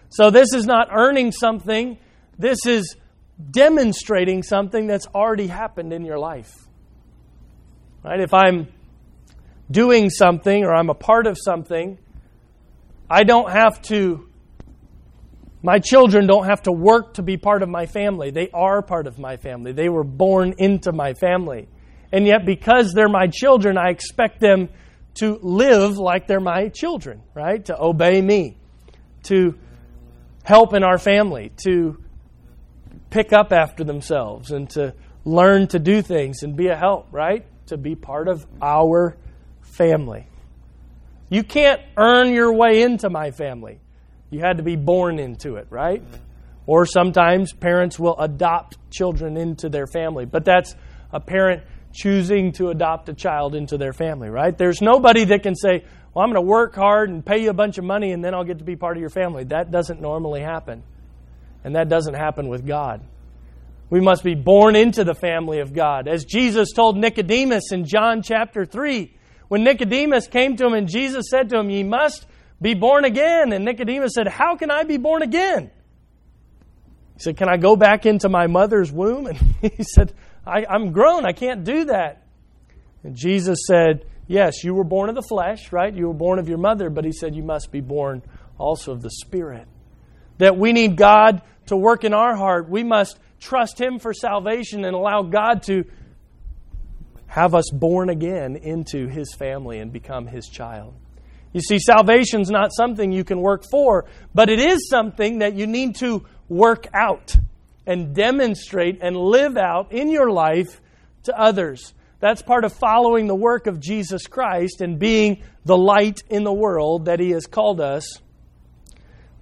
So 0.09 0.29
this 0.29 0.53
is 0.53 0.65
not 0.65 0.89
earning 0.91 1.31
something, 1.31 1.97
this 2.38 2.65
is 2.65 2.95
demonstrating 3.51 4.43
something 4.43 4.88
that's 4.88 5.07
already 5.07 5.47
happened 5.47 5.91
in 5.91 6.05
your 6.05 6.17
life. 6.17 6.53
Right? 8.03 8.19
If 8.19 8.33
I'm 8.33 8.67
doing 9.69 10.09
something 10.09 10.63
or 10.63 10.74
I'm 10.74 10.89
a 10.89 10.95
part 10.95 11.27
of 11.27 11.38
something, 11.43 11.97
I 13.09 13.24
don't 13.24 13.51
have 13.51 13.81
to 13.83 14.29
my 15.65 15.79
children 15.79 16.27
don't 16.27 16.45
have 16.45 16.62
to 16.63 16.71
work 16.71 17.15
to 17.15 17.24
be 17.24 17.38
part 17.38 17.63
of 17.63 17.69
my 17.69 17.88
family. 17.88 18.29
They 18.29 18.51
are 18.53 18.83
part 18.83 19.07
of 19.07 19.17
my 19.17 19.38
family. 19.38 19.71
They 19.71 19.89
were 19.89 20.03
born 20.03 20.53
into 20.59 20.91
my 20.91 21.15
family. 21.15 21.67
And 22.12 22.27
yet, 22.27 22.45
because 22.45 22.93
they're 22.93 23.09
my 23.09 23.25
children, 23.25 23.75
I 23.75 23.89
expect 23.89 24.39
them 24.39 24.69
to 25.15 25.39
live 25.41 25.97
like 25.97 26.27
they're 26.27 26.39
my 26.39 26.69
children, 26.69 27.24
right? 27.33 27.65
To 27.65 27.81
obey 27.81 28.21
me, 28.21 28.57
to 29.24 29.57
help 30.43 30.75
in 30.75 30.83
our 30.83 31.00
family, 31.00 31.51
to 31.63 31.97
pick 33.09 33.33
up 33.33 33.51
after 33.51 33.83
themselves, 33.83 34.51
and 34.51 34.69
to 34.71 34.93
learn 35.24 35.67
to 35.69 35.79
do 35.79 36.03
things 36.03 36.43
and 36.43 36.55
be 36.55 36.67
a 36.67 36.75
help, 36.75 37.07
right? 37.12 37.43
To 37.67 37.77
be 37.77 37.95
part 37.95 38.27
of 38.27 38.45
our 38.62 39.17
family. 39.62 40.27
You 41.29 41.44
can't 41.44 41.82
earn 41.98 42.32
your 42.34 42.53
way 42.53 42.82
into 42.82 43.10
my 43.10 43.32
family. 43.32 43.79
You 44.29 44.39
had 44.39 44.58
to 44.58 44.63
be 44.63 44.75
born 44.75 45.20
into 45.20 45.55
it, 45.55 45.67
right? 45.70 46.03
Or 46.67 46.86
sometimes 46.86 47.53
parents 47.53 48.00
will 48.00 48.17
adopt 48.20 48.77
children 48.91 49.38
into 49.38 49.70
their 49.70 49.88
family, 49.88 50.25
but 50.25 50.46
that's 50.46 50.75
a 51.12 51.20
parent 51.20 51.63
choosing 51.94 52.51
to 52.53 52.70
adopt 52.70 53.08
a 53.10 53.13
child 53.13 53.55
into 53.55 53.77
their 53.77 53.94
family, 53.94 54.29
right? 54.29 54.55
There's 54.55 54.82
nobody 54.82 55.25
that 55.25 55.44
can 55.44 55.55
say, 55.55 55.86
Well, 56.13 56.24
I'm 56.24 56.32
going 56.32 56.44
to 56.44 56.50
work 56.50 56.75
hard 56.75 57.10
and 57.10 57.25
pay 57.25 57.41
you 57.41 57.50
a 57.50 57.53
bunch 57.53 57.77
of 57.77 57.86
money 57.86 58.12
and 58.12 58.24
then 58.24 58.34
I'll 58.34 58.44
get 58.44 58.60
to 58.60 58.65
be 58.65 58.75
part 58.75 58.98
of 58.98 59.01
your 59.01 59.10
family. 59.10 59.46
That 59.46 59.72
doesn't 59.72 60.01
normally 60.01 60.41
happen. 60.41 60.84
And 61.63 61.75
that 61.75 61.89
doesn't 61.89 62.13
happen 62.13 62.48
with 62.48 62.65
God. 62.65 63.01
We 63.89 64.01
must 64.01 64.24
be 64.24 64.36
born 64.36 64.75
into 64.75 65.03
the 65.03 65.15
family 65.15 65.60
of 65.60 65.74
God. 65.74 66.08
As 66.08 66.25
Jesus 66.25 66.72
told 66.74 66.98
Nicodemus 66.98 67.72
in 67.72 67.86
John 67.86 68.22
chapter 68.22 68.65
3, 68.65 69.14
when 69.48 69.64
Nicodemus 69.64 70.28
came 70.28 70.56
to 70.58 70.66
him 70.66 70.74
and 70.74 70.88
Jesus 70.88 71.25
said 71.30 71.50
to 71.50 71.60
him, 71.60 71.70
Ye 71.70 71.84
must 71.84 72.25
be 72.62 72.74
born 72.74 73.06
again. 73.06 73.54
And 73.54 73.66
Nicodemus 73.66 74.14
said, 74.14 74.28
How 74.28 74.56
can 74.56 74.72
I 74.72 74.84
be 74.84 74.98
born 74.98 75.22
again? 75.22 75.72
He 77.14 77.20
said, 77.20 77.38
Can 77.38 77.50
I 77.50 77.58
go 77.58 77.75
back 77.75 78.06
into 78.06 78.30
my 78.30 78.48
mother's 78.48 78.92
womb? 78.92 79.28
And 79.62 79.74
he 79.74 79.84
said, 79.84 80.14
I, 80.46 80.66
am 80.70 80.92
grown. 80.92 81.25
I 81.25 81.32
can't 81.32 81.64
do 81.64 81.86
that. 81.86 82.24
And 83.04 83.16
Jesus 83.16 83.60
said, 83.68 84.06
Yes, 84.28 84.64
you 84.64 84.74
were 84.74 84.84
born 84.84 85.10
of 85.10 85.16
the 85.16 85.22
flesh, 85.22 85.72
right? 85.72 85.94
You 85.94 86.08
were 86.08 86.14
born 86.14 86.40
of 86.40 86.50
your 86.50 86.58
mother, 86.58 86.90
but 86.90 87.06
he 87.06 87.12
said, 87.12 87.36
You 87.36 87.44
must 87.44 87.72
be 87.72 87.82
born 87.82 88.22
also 88.58 88.92
of 88.92 89.02
the 89.02 89.12
Spirit. 89.12 89.68
That 90.38 90.58
we 90.58 90.74
need 90.74 90.98
God 90.98 91.42
to 91.68 91.78
work 91.78 92.04
in 92.04 92.14
our 92.14 92.36
heart. 92.36 92.70
We 92.70 92.84
must 92.84 93.18
trust 93.40 93.80
Him 93.80 94.00
for 94.00 94.14
salvation 94.14 94.86
and 94.86 94.96
allow 94.96 95.24
God 95.24 95.64
to 95.64 95.86
have 97.27 97.55
us 97.55 97.70
born 97.72 98.10
again 98.10 98.55
into 98.55 99.08
His 99.08 99.34
family 99.34 99.79
and 99.79 99.91
become 99.91 100.27
His 100.27 100.48
child. 100.48 100.94
You 101.53 101.62
see, 101.62 101.79
salvation's 101.79 102.50
not 102.50 102.72
something 102.75 103.12
you 103.12 103.24
can 103.24 103.39
work 103.39 103.63
for, 103.72 104.05
but 104.34 104.50
it 104.50 104.60
is 104.60 104.89
something 104.89 105.39
that 105.39 105.55
you 105.55 105.67
need 105.67 105.96
to 105.98 106.25
work 106.50 106.88
out 106.94 107.36
and 107.88 108.13
demonstrate 108.13 109.00
and 109.01 109.15
live 109.15 109.58
out 109.58 109.91
in 109.91 110.12
your 110.12 110.29
life 110.29 110.82
to 111.24 111.39
others. 111.39 111.94
That's 112.20 112.41
part 112.41 112.65
of 112.65 112.74
following 112.74 113.27
the 113.27 113.36
work 113.36 113.67
of 113.67 113.79
Jesus 113.79 114.27
Christ 114.27 114.82
and 114.82 115.00
being 115.00 115.44
the 115.63 115.77
light 115.77 116.20
in 116.29 116.44
the 116.44 116.53
world 116.53 117.05
that 117.05 117.20
He 117.20 117.32
has 117.32 117.46
called 117.46 117.79
us 117.79 118.20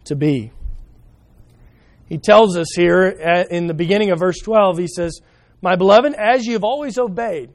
to 0.05 0.15
be. 0.15 0.51
He 2.09 2.17
tells 2.17 2.57
us 2.57 2.67
here 2.75 3.07
in 3.49 3.67
the 3.67 3.73
beginning 3.73 4.11
of 4.11 4.19
verse 4.19 4.37
12, 4.39 4.77
He 4.77 4.87
says, 4.87 5.19
My 5.61 5.75
beloved, 5.75 6.13
as 6.13 6.45
you 6.45 6.53
have 6.53 6.63
always 6.63 6.97
obeyed. 6.97 7.51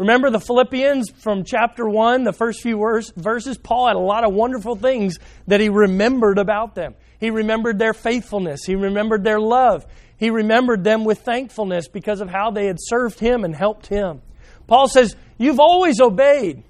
Remember 0.00 0.30
the 0.30 0.40
Philippians 0.40 1.10
from 1.10 1.44
chapter 1.44 1.86
1, 1.86 2.24
the 2.24 2.32
first 2.32 2.62
few 2.62 2.78
verses? 3.16 3.58
Paul 3.58 3.86
had 3.86 3.96
a 3.96 3.98
lot 3.98 4.24
of 4.24 4.32
wonderful 4.32 4.74
things 4.74 5.18
that 5.46 5.60
he 5.60 5.68
remembered 5.68 6.38
about 6.38 6.74
them. 6.74 6.94
He 7.18 7.28
remembered 7.28 7.78
their 7.78 7.92
faithfulness, 7.92 8.64
he 8.64 8.76
remembered 8.76 9.24
their 9.24 9.38
love, 9.38 9.84
he 10.16 10.30
remembered 10.30 10.84
them 10.84 11.04
with 11.04 11.18
thankfulness 11.18 11.86
because 11.88 12.22
of 12.22 12.30
how 12.30 12.50
they 12.50 12.64
had 12.64 12.78
served 12.80 13.20
him 13.20 13.44
and 13.44 13.54
helped 13.54 13.88
him. 13.88 14.22
Paul 14.66 14.88
says, 14.88 15.16
You've 15.36 15.60
always 15.60 16.00
obeyed. 16.00 16.64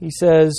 He 0.00 0.10
says, 0.10 0.52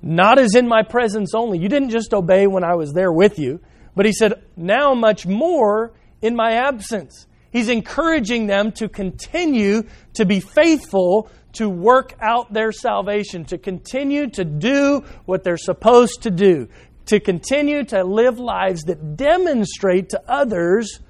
Not 0.00 0.38
as 0.38 0.54
in 0.54 0.66
my 0.66 0.84
presence 0.84 1.34
only. 1.34 1.58
You 1.58 1.68
didn't 1.68 1.90
just 1.90 2.14
obey 2.14 2.46
when 2.46 2.64
I 2.64 2.76
was 2.76 2.94
there 2.94 3.12
with 3.12 3.38
you, 3.38 3.60
but 3.94 4.06
he 4.06 4.12
said, 4.14 4.42
Now 4.56 4.94
much 4.94 5.26
more 5.26 5.92
in 6.22 6.34
my 6.34 6.52
absence. 6.52 7.26
He's 7.52 7.68
encouraging 7.68 8.46
them 8.46 8.72
to 8.72 8.88
continue 8.88 9.84
to 10.14 10.24
be 10.24 10.40
faithful 10.40 11.30
to 11.54 11.68
work 11.68 12.14
out 12.20 12.52
their 12.52 12.72
salvation, 12.72 13.44
to 13.44 13.58
continue 13.58 14.30
to 14.30 14.44
do 14.44 15.04
what 15.26 15.44
they're 15.44 15.58
supposed 15.58 16.22
to 16.22 16.30
do, 16.30 16.68
to 17.06 17.20
continue 17.20 17.84
to 17.84 18.04
live 18.04 18.38
lives 18.38 18.84
that 18.84 19.16
demonstrate 19.16 20.08
to 20.10 20.22
others 20.26 21.00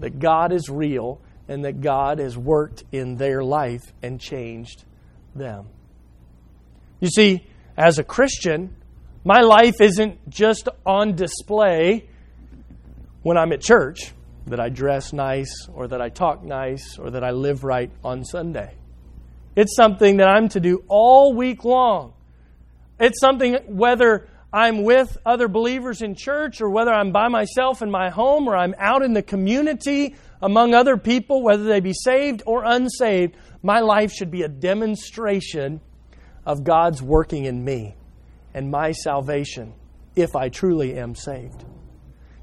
that 0.00 0.18
God 0.18 0.52
is 0.52 0.68
real 0.68 1.20
and 1.48 1.64
that 1.64 1.80
God 1.80 2.18
has 2.18 2.36
worked 2.36 2.82
in 2.90 3.16
their 3.16 3.42
life 3.42 3.92
and 4.02 4.20
changed 4.20 4.84
them. 5.34 5.66
You 6.98 7.08
see, 7.08 7.46
as 7.76 7.98
a 7.98 8.04
Christian, 8.04 8.74
my 9.24 9.42
life 9.42 9.80
isn't 9.80 10.28
just 10.28 10.68
on 10.84 11.14
display 11.14 12.08
when 13.22 13.36
I'm 13.36 13.52
at 13.52 13.60
church, 13.60 14.12
that 14.46 14.60
I 14.60 14.68
dress 14.68 15.12
nice 15.12 15.68
or 15.72 15.88
that 15.88 16.00
I 16.00 16.08
talk 16.08 16.42
nice 16.44 16.98
or 16.98 17.10
that 17.10 17.24
I 17.24 17.30
live 17.30 17.64
right 17.64 17.90
on 18.04 18.24
Sunday. 18.24 18.74
It's 19.56 19.74
something 19.74 20.18
that 20.18 20.28
I'm 20.28 20.48
to 20.50 20.60
do 20.60 20.84
all 20.88 21.34
week 21.34 21.64
long. 21.64 22.12
It's 23.00 23.20
something 23.20 23.54
whether 23.66 24.28
I'm 24.52 24.84
with 24.84 25.18
other 25.26 25.48
believers 25.48 26.02
in 26.02 26.14
church 26.14 26.60
or 26.60 26.70
whether 26.70 26.92
I'm 26.92 27.12
by 27.12 27.28
myself 27.28 27.82
in 27.82 27.90
my 27.90 28.10
home 28.10 28.48
or 28.48 28.56
I'm 28.56 28.74
out 28.78 29.02
in 29.02 29.12
the 29.12 29.22
community 29.22 30.14
among 30.40 30.74
other 30.74 30.96
people, 30.96 31.42
whether 31.42 31.64
they 31.64 31.80
be 31.80 31.92
saved 31.92 32.42
or 32.46 32.64
unsaved, 32.64 33.36
my 33.62 33.80
life 33.80 34.12
should 34.12 34.30
be 34.30 34.42
a 34.42 34.48
demonstration 34.48 35.80
of 36.44 36.62
God's 36.62 37.02
working 37.02 37.46
in 37.46 37.64
me 37.64 37.96
and 38.54 38.70
my 38.70 38.92
salvation 38.92 39.74
if 40.14 40.36
I 40.36 40.48
truly 40.48 40.96
am 40.98 41.14
saved. 41.14 41.64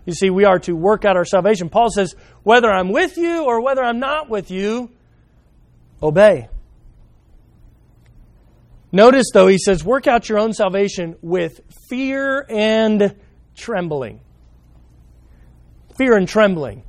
You 0.05 0.13
see, 0.13 0.29
we 0.29 0.45
are 0.45 0.60
to 0.60 0.74
work 0.74 1.05
out 1.05 1.15
our 1.15 1.25
salvation. 1.25 1.69
Paul 1.69 1.89
says, 1.89 2.15
whether 2.43 2.69
I'm 2.69 2.89
with 2.89 3.17
you 3.17 3.45
or 3.45 3.62
whether 3.62 3.83
I'm 3.83 4.00
not 4.00 4.29
with 4.29 4.51
you, 4.51 4.91
obey. 6.01 6.50
Notice, 8.91 9.27
though, 9.33 9.48
he 9.48 9.57
says, 9.57 9.83
work 9.83 10.05
out 10.05 10.29
your 10.29 10.39
own 10.39 10.53
salvation 10.53 11.15
with 11.22 11.62
fear 11.89 12.45
and 12.48 13.15
trembling. 13.55 14.22
Fear 15.98 16.17
and 16.17 16.27
trembling. 16.27 16.83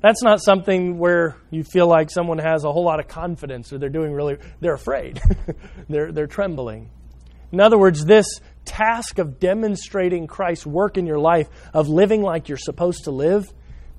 That's 0.00 0.22
not 0.22 0.42
something 0.42 0.98
where 0.98 1.36
you 1.50 1.64
feel 1.64 1.86
like 1.86 2.10
someone 2.10 2.38
has 2.38 2.64
a 2.64 2.72
whole 2.72 2.84
lot 2.84 3.00
of 3.00 3.08
confidence 3.08 3.72
or 3.72 3.78
they're 3.78 3.88
doing 3.88 4.12
really, 4.12 4.36
they're 4.60 4.74
afraid. 4.74 5.20
they're, 5.88 6.12
they're 6.12 6.26
trembling. 6.26 6.90
In 7.52 7.60
other 7.60 7.78
words, 7.78 8.04
this 8.04 8.26
task 8.64 9.18
of 9.18 9.38
demonstrating 9.38 10.26
Christ's 10.26 10.66
work 10.66 10.96
in 10.96 11.06
your 11.06 11.18
life, 11.18 11.48
of 11.72 11.88
living 11.88 12.22
like 12.22 12.48
you're 12.48 12.58
supposed 12.58 13.04
to 13.04 13.10
live, 13.10 13.52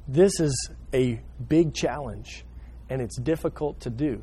this 0.07 0.39
is 0.39 0.69
a 0.93 1.22
big 1.48 1.74
challenge 1.74 2.45
and 2.89 3.01
it's 3.01 3.19
difficult 3.19 3.79
to 3.81 3.89
do. 3.89 4.22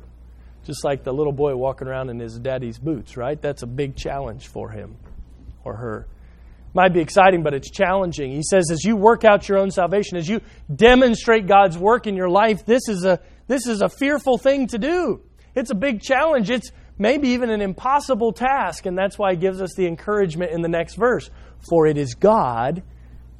Just 0.65 0.83
like 0.85 1.03
the 1.03 1.11
little 1.11 1.33
boy 1.33 1.55
walking 1.55 1.87
around 1.87 2.09
in 2.09 2.19
his 2.19 2.39
daddy's 2.39 2.79
boots, 2.79 3.17
right? 3.17 3.41
That's 3.41 3.63
a 3.63 3.67
big 3.67 3.95
challenge 3.95 4.47
for 4.47 4.69
him 4.69 4.95
or 5.63 5.75
her 5.75 6.07
might 6.73 6.93
be 6.93 7.01
exciting, 7.01 7.43
but 7.43 7.53
it's 7.53 7.69
challenging. 7.69 8.31
He 8.31 8.41
says, 8.43 8.71
as 8.71 8.83
you 8.83 8.95
work 8.95 9.23
out 9.23 9.47
your 9.47 9.59
own 9.59 9.69
salvation, 9.69 10.17
as 10.17 10.27
you 10.27 10.41
demonstrate 10.73 11.45
God's 11.45 11.77
work 11.77 12.07
in 12.07 12.15
your 12.15 12.29
life, 12.29 12.65
this 12.65 12.89
is 12.89 13.05
a, 13.05 13.19
this 13.47 13.67
is 13.67 13.81
a 13.81 13.89
fearful 13.89 14.37
thing 14.37 14.67
to 14.67 14.79
do. 14.79 15.21
It's 15.53 15.69
a 15.69 15.75
big 15.75 16.01
challenge. 16.01 16.49
It's 16.49 16.71
maybe 16.97 17.29
even 17.29 17.49
an 17.49 17.61
impossible 17.61 18.33
task. 18.33 18.85
And 18.85 18.97
that's 18.97 19.17
why 19.17 19.31
he 19.31 19.37
gives 19.37 19.61
us 19.61 19.73
the 19.75 19.87
encouragement 19.87 20.51
in 20.51 20.61
the 20.61 20.69
next 20.69 20.95
verse. 20.95 21.29
For 21.69 21.87
it 21.87 21.97
is 21.97 22.15
God 22.15 22.83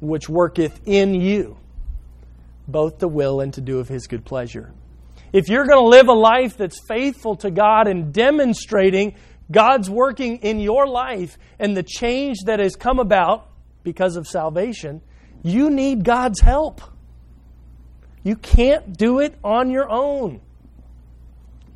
which 0.00 0.28
worketh 0.28 0.80
in 0.86 1.14
you 1.14 1.58
both 2.66 2.98
to 2.98 3.08
will 3.08 3.40
and 3.40 3.52
to 3.54 3.60
do 3.60 3.78
of 3.78 3.88
his 3.88 4.06
good 4.06 4.24
pleasure. 4.24 4.72
If 5.32 5.48
you're 5.48 5.66
going 5.66 5.82
to 5.82 5.88
live 5.88 6.08
a 6.08 6.12
life 6.12 6.56
that's 6.56 6.80
faithful 6.88 7.36
to 7.36 7.50
God 7.50 7.88
and 7.88 8.12
demonstrating 8.12 9.16
God's 9.50 9.90
working 9.90 10.38
in 10.38 10.60
your 10.60 10.86
life 10.86 11.36
and 11.58 11.76
the 11.76 11.82
change 11.82 12.38
that 12.46 12.60
has 12.60 12.76
come 12.76 12.98
about 12.98 13.48
because 13.82 14.16
of 14.16 14.26
salvation, 14.26 15.02
you 15.42 15.70
need 15.70 16.04
God's 16.04 16.40
help. 16.40 16.80
You 18.22 18.36
can't 18.36 18.96
do 18.96 19.18
it 19.18 19.34
on 19.44 19.70
your 19.70 19.90
own. 19.90 20.40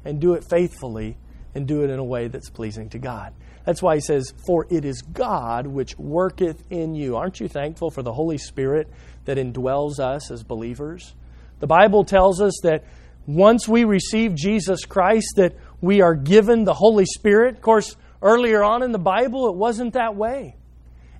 And 0.05 0.21
do 0.21 0.35
it 0.35 0.45
faithfully 0.49 1.19
and 1.59 1.67
do 1.67 1.83
it 1.85 1.91
in 1.91 1.99
a 1.99 2.05
way 2.05 2.29
that's 2.29 2.49
pleasing 2.49 2.89
to 2.91 2.99
God. 2.99 3.35
That's 3.67 3.83
why 3.83 3.97
he 3.97 4.01
says, 4.01 4.33
For 4.47 4.67
it 4.71 4.87
is 4.87 5.03
God 5.03 5.67
which 5.67 5.99
worketh 5.99 6.65
in 6.71 6.95
you. 6.95 7.17
Aren't 7.17 7.41
you 7.41 7.49
thankful 7.49 7.91
for 7.91 8.03
the 8.03 8.15
Holy 8.15 8.39
Spirit 8.39 8.89
that 9.27 9.37
indwells 9.37 10.01
us 10.01 10.31
as 10.31 10.43
believers? 10.43 11.15
The 11.61 11.67
Bible 11.67 12.05
tells 12.05 12.41
us 12.41 12.55
that 12.63 12.85
once 13.27 13.69
we 13.69 13.85
receive 13.85 14.35
Jesus 14.35 14.87
Christ, 14.87 15.35
that 15.37 15.57
we 15.81 16.01
are 16.01 16.15
given 16.15 16.65
the 16.65 16.73
Holy 16.73 17.05
Spirit. 17.05 17.57
Of 17.57 17.61
course, 17.61 17.95
earlier 18.23 18.65
on 18.65 18.83
in 18.83 18.93
the 18.93 18.99
Bible, 18.99 19.49
it 19.49 19.55
wasn't 19.55 19.95
that 19.95 20.17
way. 20.17 20.57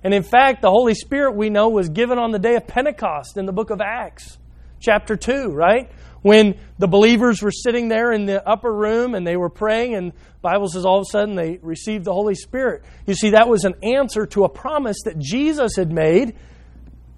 And 0.03 0.13
in 0.13 0.23
fact, 0.23 0.61
the 0.61 0.71
Holy 0.71 0.95
Spirit 0.95 1.35
we 1.35 1.49
know 1.49 1.69
was 1.69 1.89
given 1.89 2.17
on 2.17 2.31
the 2.31 2.39
day 2.39 2.55
of 2.55 2.65
Pentecost 2.65 3.37
in 3.37 3.45
the 3.45 3.51
book 3.51 3.69
of 3.69 3.81
Acts, 3.81 4.37
chapter 4.79 5.15
2, 5.15 5.49
right? 5.49 5.91
When 6.21 6.59
the 6.77 6.87
believers 6.87 7.41
were 7.41 7.51
sitting 7.51 7.87
there 7.87 8.11
in 8.11 8.25
the 8.25 8.45
upper 8.47 8.71
room 8.71 9.15
and 9.15 9.25
they 9.25 9.37
were 9.37 9.49
praying, 9.49 9.95
and 9.95 10.11
Bible 10.41 10.67
says 10.67 10.85
all 10.85 10.99
of 10.99 11.03
a 11.03 11.11
sudden 11.11 11.35
they 11.35 11.59
received 11.61 12.05
the 12.05 12.13
Holy 12.13 12.35
Spirit. 12.35 12.83
You 13.05 13.13
see, 13.13 13.31
that 13.31 13.47
was 13.47 13.63
an 13.63 13.75
answer 13.83 14.25
to 14.27 14.43
a 14.43 14.49
promise 14.49 14.97
that 15.05 15.17
Jesus 15.17 15.75
had 15.75 15.91
made 15.91 16.35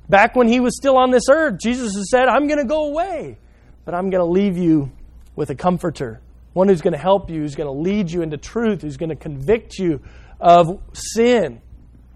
back 0.09 0.35
when 0.35 0.47
he 0.47 0.59
was 0.59 0.75
still 0.75 0.97
on 0.97 1.09
this 1.11 1.29
earth. 1.29 1.59
Jesus 1.59 1.95
had 1.95 2.03
said, 2.03 2.27
I'm 2.27 2.47
going 2.47 2.59
to 2.59 2.65
go 2.65 2.89
away, 2.89 3.37
but 3.85 3.95
I'm 3.95 4.09
going 4.09 4.23
to 4.23 4.31
leave 4.31 4.57
you 4.57 4.91
with 5.35 5.49
a 5.49 5.55
comforter 5.55 6.21
one 6.53 6.67
who's 6.67 6.81
going 6.81 6.93
to 6.93 6.99
help 6.99 7.29
you, 7.29 7.41
who's 7.41 7.55
going 7.55 7.67
to 7.67 7.79
lead 7.79 8.11
you 8.11 8.21
into 8.21 8.37
truth, 8.37 8.81
who's 8.81 8.97
going 8.97 9.09
to 9.09 9.15
convict 9.15 9.77
you 9.77 10.01
of 10.39 10.81
sin 10.93 11.61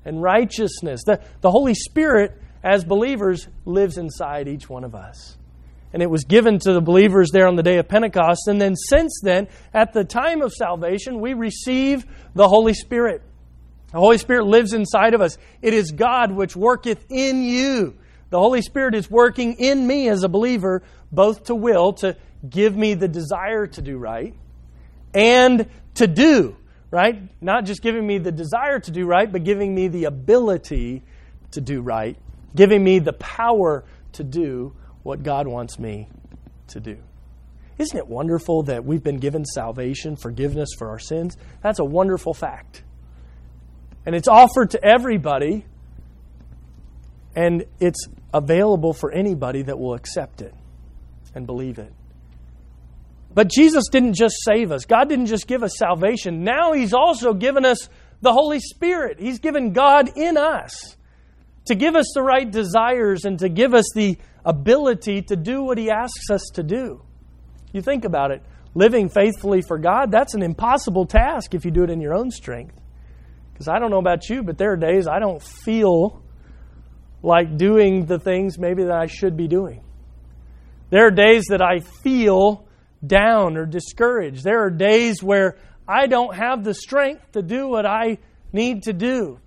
and 0.04 0.22
righteousness. 0.22 1.04
The, 1.06 1.22
the 1.42 1.50
Holy 1.50 1.74
Spirit, 1.74 2.40
as 2.66 2.84
believers, 2.84 3.48
lives 3.64 3.98
inside 3.98 4.48
each 4.48 4.68
one 4.68 4.84
of 4.84 4.96
us. 4.96 5.38
And 5.94 6.02
it 6.02 6.10
was 6.10 6.24
given 6.26 6.58
to 6.60 6.74
the 6.74 6.82
believers 6.82 7.30
there 7.32 7.48
on 7.48 7.56
the 7.56 7.64
day 7.64 7.78
of 7.78 7.88
Pentecost. 7.88 8.48
And 8.48 8.60
then, 8.60 8.76
since 8.76 9.22
then, 9.24 9.48
at 9.72 9.94
the 9.94 10.04
time 10.04 10.42
of 10.42 10.52
salvation, 10.52 11.22
we 11.22 11.36
receive 11.36 12.06
the 12.34 12.48
Holy 12.48 12.74
Spirit. 12.74 13.22
The 13.92 14.00
Holy 14.00 14.18
Spirit 14.18 14.48
lives 14.48 14.74
inside 14.74 15.14
of 15.14 15.22
us. 15.22 15.38
It 15.62 15.76
is 15.76 15.92
God 15.92 16.32
which 16.32 16.56
worketh 16.56 17.06
in 17.10 17.44
you 17.44 17.96
The 18.30 18.40
Holy 18.40 18.62
Spirit 18.62 18.96
is 18.96 19.10
working 19.10 19.54
in 19.60 19.86
me 19.86 20.10
as 20.10 20.24
a 20.24 20.28
believer, 20.28 20.84
both 21.12 21.46
to 21.46 21.56
will, 21.56 21.94
to 21.94 22.18
give 22.48 22.76
me 22.76 22.94
the 22.94 23.08
desire 23.08 23.68
to 23.68 23.82
do 23.82 23.98
right, 23.98 24.34
and 25.14 25.70
to 25.96 26.08
do 26.08 26.58
right. 26.92 27.22
Not 27.42 27.66
just 27.66 27.82
giving 27.82 28.06
me 28.06 28.18
the 28.18 28.32
desire 28.32 28.80
to 28.80 28.92
do 28.92 29.06
right, 29.06 29.32
but 29.32 29.44
giving 29.44 29.74
me 29.74 29.88
the 29.88 30.06
ability 30.06 31.04
to 31.52 31.62
do 31.62 31.82
right, 31.82 32.18
giving 32.56 32.84
me 32.84 33.00
the 33.00 33.14
power 33.14 33.84
to 34.14 34.24
do 34.24 34.76
what 35.04 35.22
God 35.22 35.48
wants 35.48 35.78
me 35.78 36.10
to 36.70 36.80
do. 36.80 36.98
Isn't 37.78 37.98
it 37.98 38.08
wonderful 38.08 38.64
that 38.64 38.86
we've 38.86 39.04
been 39.04 39.18
given 39.18 39.46
salvation, 39.46 40.16
forgiveness 40.16 40.70
for 40.78 40.90
our 40.90 41.00
sins? 41.00 41.38
That's 41.62 41.80
a 41.80 41.86
wonderful 41.86 42.34
fact. 42.34 42.84
And 44.06 44.16
it's 44.16 44.28
offered 44.28 44.72
to 44.72 44.84
everybody, 44.84 45.66
and 47.36 47.66
it's 47.80 48.08
available 48.34 48.94
for 48.94 49.12
anybody 49.12 49.64
that 49.64 49.78
will 49.78 49.94
accept 49.94 50.42
it 50.42 50.54
and 51.34 51.46
believe 51.46 51.80
it. 51.80 51.92
But 53.34 53.50
Jesus 53.50 53.90
didn't 53.92 54.14
just 54.14 54.36
save 54.46 54.72
us, 54.72 54.86
God 54.86 55.10
didn't 55.10 55.26
just 55.26 55.46
give 55.46 55.62
us 55.62 55.78
salvation. 55.78 56.44
Now 56.44 56.72
He's 56.72 56.94
also 56.94 57.34
given 57.34 57.66
us 57.66 57.90
the 58.22 58.32
Holy 58.32 58.60
Spirit. 58.60 59.20
He's 59.20 59.40
given 59.40 59.74
God 59.74 60.12
in 60.16 60.38
us 60.38 60.95
to 61.66 61.76
give 61.76 61.96
us 61.96 62.12
the 62.14 62.22
right 62.22 62.50
desires 62.50 63.26
and 63.26 63.40
to 63.40 63.50
give 63.50 63.74
us 63.74 63.86
the 63.96 64.18
ability 64.44 65.24
to 65.24 65.36
do 65.36 65.64
what 65.64 65.78
He 65.78 65.90
asks 65.90 66.30
us 66.30 66.44
to 66.54 66.64
do. 66.64 67.02
You 67.74 67.82
think 67.82 68.06
about 68.06 68.32
it. 68.32 68.44
Living 68.74 69.10
faithfully 69.10 69.62
for 69.62 69.78
God, 69.78 70.12
that's 70.12 70.34
an 70.34 70.42
impossible 70.42 71.06
task 71.06 71.54
if 71.54 71.66
you 71.66 71.72
do 71.72 71.84
it 71.84 71.90
in 71.90 72.02
your 72.02 72.14
own 72.14 72.30
strength. 72.30 72.80
Because 73.54 73.68
I 73.68 73.80
don't 73.80 73.90
know 73.90 74.00
about 74.00 74.30
you, 74.30 74.44
but 74.44 74.58
there 74.58 74.74
are 74.74 74.78
days 74.78 75.08
I 75.08 75.20
don't 75.20 75.42
feel 75.42 76.22
like 77.24 77.58
doing 77.58 78.06
the 78.06 78.20
things 78.20 78.60
maybe 78.60 78.84
that 78.84 78.98
I 78.98 79.08
should 79.08 79.38
be 79.38 79.48
doing. 79.48 79.82
There 80.90 81.08
are 81.08 81.12
days 81.12 81.46
that 81.50 81.62
I 81.62 81.80
feel 81.80 82.68
down 83.06 83.58
or 83.58 83.66
discouraged. 83.66 84.44
There 84.44 84.64
are 84.66 84.70
days 84.70 85.24
where 85.24 85.58
I 85.88 86.08
don't 86.08 86.36
have 86.36 86.64
the 86.64 86.74
strength 86.74 87.32
to 87.32 87.42
do 87.42 87.68
what 87.68 87.86
I 87.86 88.18
need 88.52 88.84
to 88.84 88.94
do. 88.94 89.40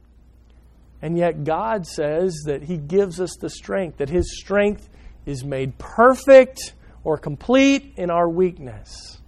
And 1.01 1.17
yet, 1.17 1.45
God 1.45 1.87
says 1.87 2.43
that 2.47 2.63
He 2.63 2.77
gives 2.77 3.21
us 3.21 3.37
the 3.41 3.51
strength, 3.51 3.99
that 3.99 4.09
His 4.09 4.39
strength 4.39 4.89
is 5.27 5.45
made 5.45 5.79
perfect 5.79 6.75
or 7.05 7.19
complete 7.19 7.95
in 7.97 8.11
our 8.11 8.29
weakness. 8.29 9.19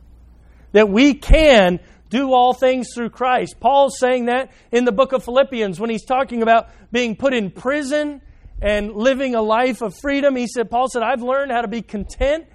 That 0.73 0.89
we 0.89 1.15
can 1.15 1.81
do 2.09 2.33
all 2.33 2.53
things 2.53 2.89
through 2.95 3.11
Christ. 3.11 3.61
Paul's 3.61 3.99
saying 3.99 4.27
that 4.27 4.50
in 4.73 4.85
the 4.85 4.93
book 4.93 5.12
of 5.12 5.25
Philippians 5.25 5.79
when 5.79 5.91
he's 5.91 6.05
talking 6.05 6.43
about 6.43 6.69
being 6.91 7.15
put 7.17 7.33
in 7.33 7.50
prison 7.50 8.21
and 8.61 8.93
living 8.95 9.35
a 9.35 9.43
life 9.43 9.81
of 9.81 9.95
freedom. 9.97 10.37
He 10.37 10.47
said, 10.47 10.71
Paul 10.71 10.89
said, 10.89 11.03
I've 11.03 11.23
learned 11.23 11.53
how 11.53 11.62
to 11.62 11.69
be 11.69 11.83
content 11.83 12.47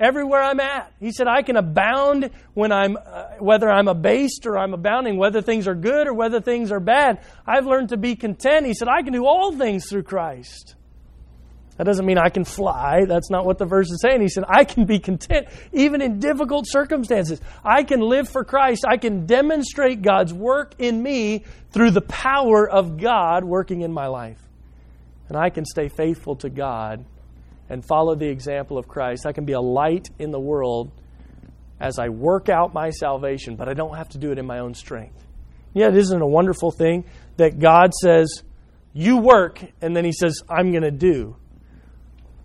everywhere 0.00 0.42
I'm 0.42 0.58
at. 0.58 0.92
He 0.98 1.12
said, 1.12 1.28
I 1.28 1.42
can 1.42 1.56
abound 1.56 2.30
when 2.54 2.72
I'm, 2.72 2.96
uh, 2.96 3.24
whether 3.38 3.70
I'm 3.70 3.86
abased 3.86 4.46
or 4.46 4.58
I'm 4.58 4.74
abounding, 4.74 5.18
whether 5.18 5.42
things 5.42 5.68
are 5.68 5.74
good 5.74 6.08
or 6.08 6.14
whether 6.14 6.40
things 6.40 6.72
are 6.72 6.80
bad. 6.80 7.20
I've 7.46 7.66
learned 7.66 7.90
to 7.90 7.96
be 7.96 8.16
content. 8.16 8.66
He 8.66 8.74
said, 8.74 8.88
I 8.88 9.02
can 9.02 9.12
do 9.12 9.26
all 9.26 9.52
things 9.56 9.88
through 9.88 10.04
Christ. 10.04 10.74
That 11.76 11.84
doesn't 11.84 12.04
mean 12.04 12.18
I 12.18 12.28
can 12.28 12.44
fly. 12.44 13.06
That's 13.06 13.30
not 13.30 13.46
what 13.46 13.56
the 13.56 13.64
verse 13.64 13.90
is 13.90 14.00
saying. 14.02 14.20
He 14.20 14.28
said, 14.28 14.44
I 14.48 14.64
can 14.64 14.84
be 14.84 14.98
content 14.98 15.46
even 15.72 16.02
in 16.02 16.18
difficult 16.18 16.66
circumstances. 16.68 17.40
I 17.64 17.84
can 17.84 18.00
live 18.00 18.28
for 18.28 18.44
Christ. 18.44 18.84
I 18.86 18.98
can 18.98 19.24
demonstrate 19.24 20.02
God's 20.02 20.34
work 20.34 20.74
in 20.78 21.02
me 21.02 21.44
through 21.70 21.92
the 21.92 22.02
power 22.02 22.68
of 22.68 22.98
God 22.98 23.44
working 23.44 23.80
in 23.80 23.92
my 23.92 24.08
life. 24.08 24.40
And 25.28 25.38
I 25.38 25.48
can 25.48 25.64
stay 25.64 25.88
faithful 25.88 26.36
to 26.36 26.50
God 26.50 27.04
and 27.70 27.84
follow 27.84 28.14
the 28.16 28.28
example 28.28 28.76
of 28.76 28.88
Christ. 28.88 29.24
I 29.24 29.32
can 29.32 29.44
be 29.44 29.52
a 29.52 29.60
light 29.60 30.10
in 30.18 30.32
the 30.32 30.40
world 30.40 30.90
as 31.80 31.98
I 31.98 32.10
work 32.10 32.48
out 32.50 32.74
my 32.74 32.90
salvation, 32.90 33.56
but 33.56 33.68
I 33.68 33.74
don't 33.74 33.96
have 33.96 34.10
to 34.10 34.18
do 34.18 34.32
it 34.32 34.38
in 34.38 34.44
my 34.44 34.58
own 34.58 34.74
strength. 34.74 35.24
Yeah, 35.72 35.86
it 35.86 35.96
isn't 35.96 36.20
a 36.20 36.26
wonderful 36.26 36.72
thing 36.72 37.04
that 37.36 37.60
God 37.60 37.94
says, 37.94 38.42
You 38.92 39.18
work, 39.18 39.62
and 39.80 39.96
then 39.96 40.04
He 40.04 40.12
says, 40.12 40.42
I'm 40.50 40.72
going 40.72 40.82
to 40.82 40.90
do. 40.90 41.36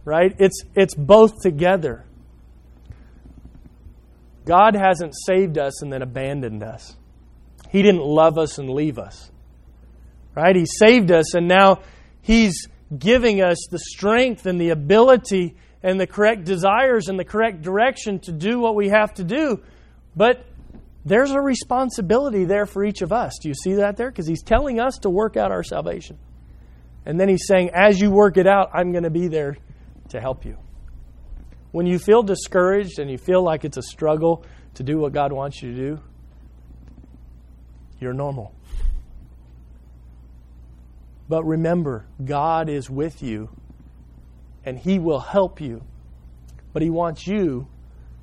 Right? 0.06 0.34
It's, 0.38 0.64
it's 0.76 0.94
both 0.94 1.42
together. 1.42 2.06
God 4.46 4.76
hasn't 4.76 5.16
saved 5.26 5.58
us 5.58 5.82
and 5.82 5.92
then 5.92 6.04
abandoned 6.04 6.62
us. 6.62 6.96
He 7.72 7.82
didn't 7.82 8.04
love 8.04 8.38
us 8.38 8.60
and 8.60 8.70
leave 8.70 9.00
us. 9.00 9.32
Right? 10.36 10.56
He 10.56 10.68
saved 10.68 11.12
us 11.12 11.34
and 11.34 11.48
now 11.48 11.80
He's 12.22 12.68
giving 12.98 13.42
us 13.42 13.68
the 13.70 13.80
strength 13.80 14.46
and 14.46 14.60
the 14.60 14.70
ability 14.70 15.56
and 15.84 16.00
the 16.00 16.08
correct 16.08 16.46
desires 16.46 17.08
and 17.08 17.20
the 17.20 17.26
correct 17.26 17.62
direction 17.62 18.20
to 18.20 18.32
do 18.32 18.60
what 18.60 18.76
we 18.76 18.90
have 18.90 19.14
to 19.16 19.24
do. 19.24 19.62
But 20.16 20.46
there's 21.06 21.32
a 21.32 21.40
responsibility 21.40 22.46
there 22.46 22.66
for 22.66 22.84
each 22.84 23.02
of 23.02 23.12
us. 23.12 23.34
Do 23.42 23.50
you 23.50 23.56
see 23.56 23.76
that 23.76 23.96
there? 23.96 24.10
Because 24.10 24.28
he's 24.28 24.42
telling 24.42 24.80
us 24.80 24.98
to 25.00 25.10
work 25.10 25.38
out 25.38 25.52
our 25.52 25.64
salvation. 25.64 26.18
And 27.06 27.20
then 27.20 27.30
he's 27.30 27.46
saying, 27.48 27.70
as 27.76 28.00
you 28.00 28.10
work 28.10 28.38
it 28.38 28.48
out, 28.48 28.72
I'm 28.74 28.92
going 28.92 29.04
to 29.04 29.12
be 29.12 29.28
there 29.28 29.58
to 30.10 30.20
help 30.20 30.46
you. 30.46 30.58
When 31.72 31.86
you 31.86 32.00
feel 32.00 32.24
discouraged 32.24 33.00
and 33.00 33.12
you 33.12 33.18
feel 33.18 33.44
like 33.44 33.66
it's 33.66 33.78
a 33.78 33.84
struggle 33.84 34.44
to 34.76 34.84
do 34.84 34.98
what 34.98 35.14
God 35.14 35.32
wants 35.32 35.62
you 35.62 35.72
to 35.72 35.78
do, 35.78 36.00
you're 38.00 38.14
normal. 38.14 38.54
But 41.28 41.44
remember, 41.44 42.06
God 42.24 42.70
is 42.70 42.90
with 42.90 43.24
you 43.24 43.50
and 44.64 44.78
He 44.78 45.00
will 45.00 45.20
help 45.20 45.62
you. 45.62 45.84
But 46.74 46.82
He 46.82 46.90
wants 46.90 47.26
you 47.28 47.68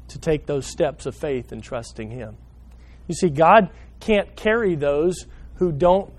to 0.08 0.18
take 0.18 0.46
those 0.46 0.66
steps 0.66 1.06
of 1.06 1.14
faith 1.14 1.52
and 1.52 1.62
trusting 1.62 2.10
Him. 2.10 2.36
You 3.08 3.14
see, 3.14 3.30
God 3.30 3.70
can't 4.00 4.34
carry 4.36 4.74
those 4.74 5.26
who 5.54 5.72
don't 5.72 6.12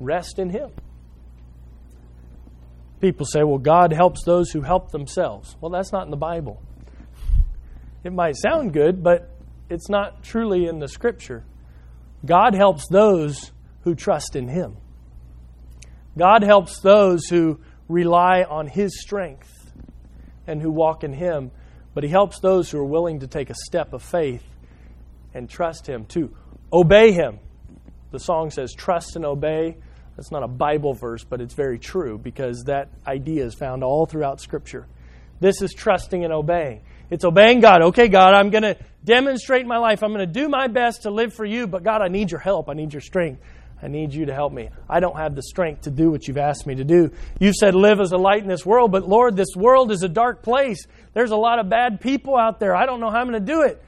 rest 0.00 0.38
in 0.38 0.50
Him. 0.50 0.70
People 3.00 3.24
say, 3.24 3.42
well, 3.42 3.58
God 3.58 3.92
helps 3.92 4.24
those 4.24 4.50
who 4.50 4.60
help 4.60 4.90
themselves. 4.90 5.56
Well, 5.60 5.70
that's 5.70 5.92
not 5.92 6.04
in 6.04 6.10
the 6.10 6.16
Bible. 6.16 6.62
It 8.04 8.12
might 8.12 8.36
sound 8.36 8.72
good, 8.72 9.02
but 9.02 9.30
it's 9.70 9.88
not 9.88 10.22
truly 10.22 10.66
in 10.66 10.80
the 10.80 10.88
Scripture. 10.88 11.44
God 12.24 12.54
helps 12.54 12.88
those 12.88 13.52
who 13.82 13.94
trust 13.94 14.36
in 14.36 14.48
Him. 14.48 14.76
God 16.20 16.42
helps 16.42 16.80
those 16.80 17.28
who 17.28 17.60
rely 17.88 18.42
on 18.42 18.66
His 18.66 19.00
strength 19.00 19.72
and 20.46 20.60
who 20.60 20.70
walk 20.70 21.02
in 21.02 21.14
Him, 21.14 21.50
but 21.94 22.04
He 22.04 22.10
helps 22.10 22.40
those 22.40 22.70
who 22.70 22.78
are 22.78 22.84
willing 22.84 23.20
to 23.20 23.26
take 23.26 23.48
a 23.48 23.54
step 23.54 23.94
of 23.94 24.02
faith 24.02 24.44
and 25.32 25.48
trust 25.48 25.86
Him, 25.86 26.04
to 26.08 26.30
obey 26.70 27.12
Him. 27.12 27.38
The 28.10 28.18
song 28.18 28.50
says, 28.50 28.74
Trust 28.74 29.16
and 29.16 29.24
obey. 29.24 29.78
That's 30.14 30.30
not 30.30 30.42
a 30.42 30.48
Bible 30.48 30.92
verse, 30.92 31.24
but 31.24 31.40
it's 31.40 31.54
very 31.54 31.78
true 31.78 32.18
because 32.18 32.64
that 32.64 32.90
idea 33.06 33.46
is 33.46 33.54
found 33.54 33.82
all 33.82 34.04
throughout 34.04 34.42
Scripture. 34.42 34.86
This 35.40 35.62
is 35.62 35.72
trusting 35.72 36.22
and 36.22 36.34
obeying. 36.34 36.82
It's 37.08 37.24
obeying 37.24 37.60
God. 37.60 37.80
Okay, 37.80 38.08
God, 38.08 38.34
I'm 38.34 38.50
going 38.50 38.64
to 38.64 38.76
demonstrate 39.02 39.66
my 39.66 39.78
life. 39.78 40.02
I'm 40.02 40.12
going 40.12 40.30
to 40.30 40.40
do 40.40 40.50
my 40.50 40.68
best 40.68 41.04
to 41.04 41.10
live 41.10 41.32
for 41.32 41.46
you, 41.46 41.66
but 41.66 41.82
God, 41.82 42.02
I 42.02 42.08
need 42.08 42.30
your 42.30 42.40
help. 42.40 42.68
I 42.68 42.74
need 42.74 42.92
your 42.92 43.00
strength. 43.00 43.40
I 43.82 43.88
need 43.88 44.12
you 44.12 44.26
to 44.26 44.34
help 44.34 44.52
me. 44.52 44.68
I 44.88 45.00
don't 45.00 45.16
have 45.16 45.34
the 45.34 45.42
strength 45.42 45.82
to 45.82 45.90
do 45.90 46.10
what 46.10 46.28
you've 46.28 46.38
asked 46.38 46.66
me 46.66 46.74
to 46.74 46.84
do. 46.84 47.10
You've 47.38 47.54
said 47.54 47.74
live 47.74 48.00
as 48.00 48.12
a 48.12 48.18
light 48.18 48.42
in 48.42 48.48
this 48.48 48.66
world, 48.66 48.92
but 48.92 49.08
Lord, 49.08 49.36
this 49.36 49.54
world 49.56 49.90
is 49.90 50.02
a 50.02 50.08
dark 50.08 50.42
place. 50.42 50.86
There's 51.14 51.30
a 51.30 51.36
lot 51.36 51.58
of 51.58 51.68
bad 51.68 52.00
people 52.00 52.36
out 52.36 52.60
there. 52.60 52.76
I 52.76 52.86
don't 52.86 53.00
know 53.00 53.10
how 53.10 53.18
I'm 53.18 53.28
going 53.28 53.44
to 53.44 53.52
do 53.52 53.62
it. 53.62 53.82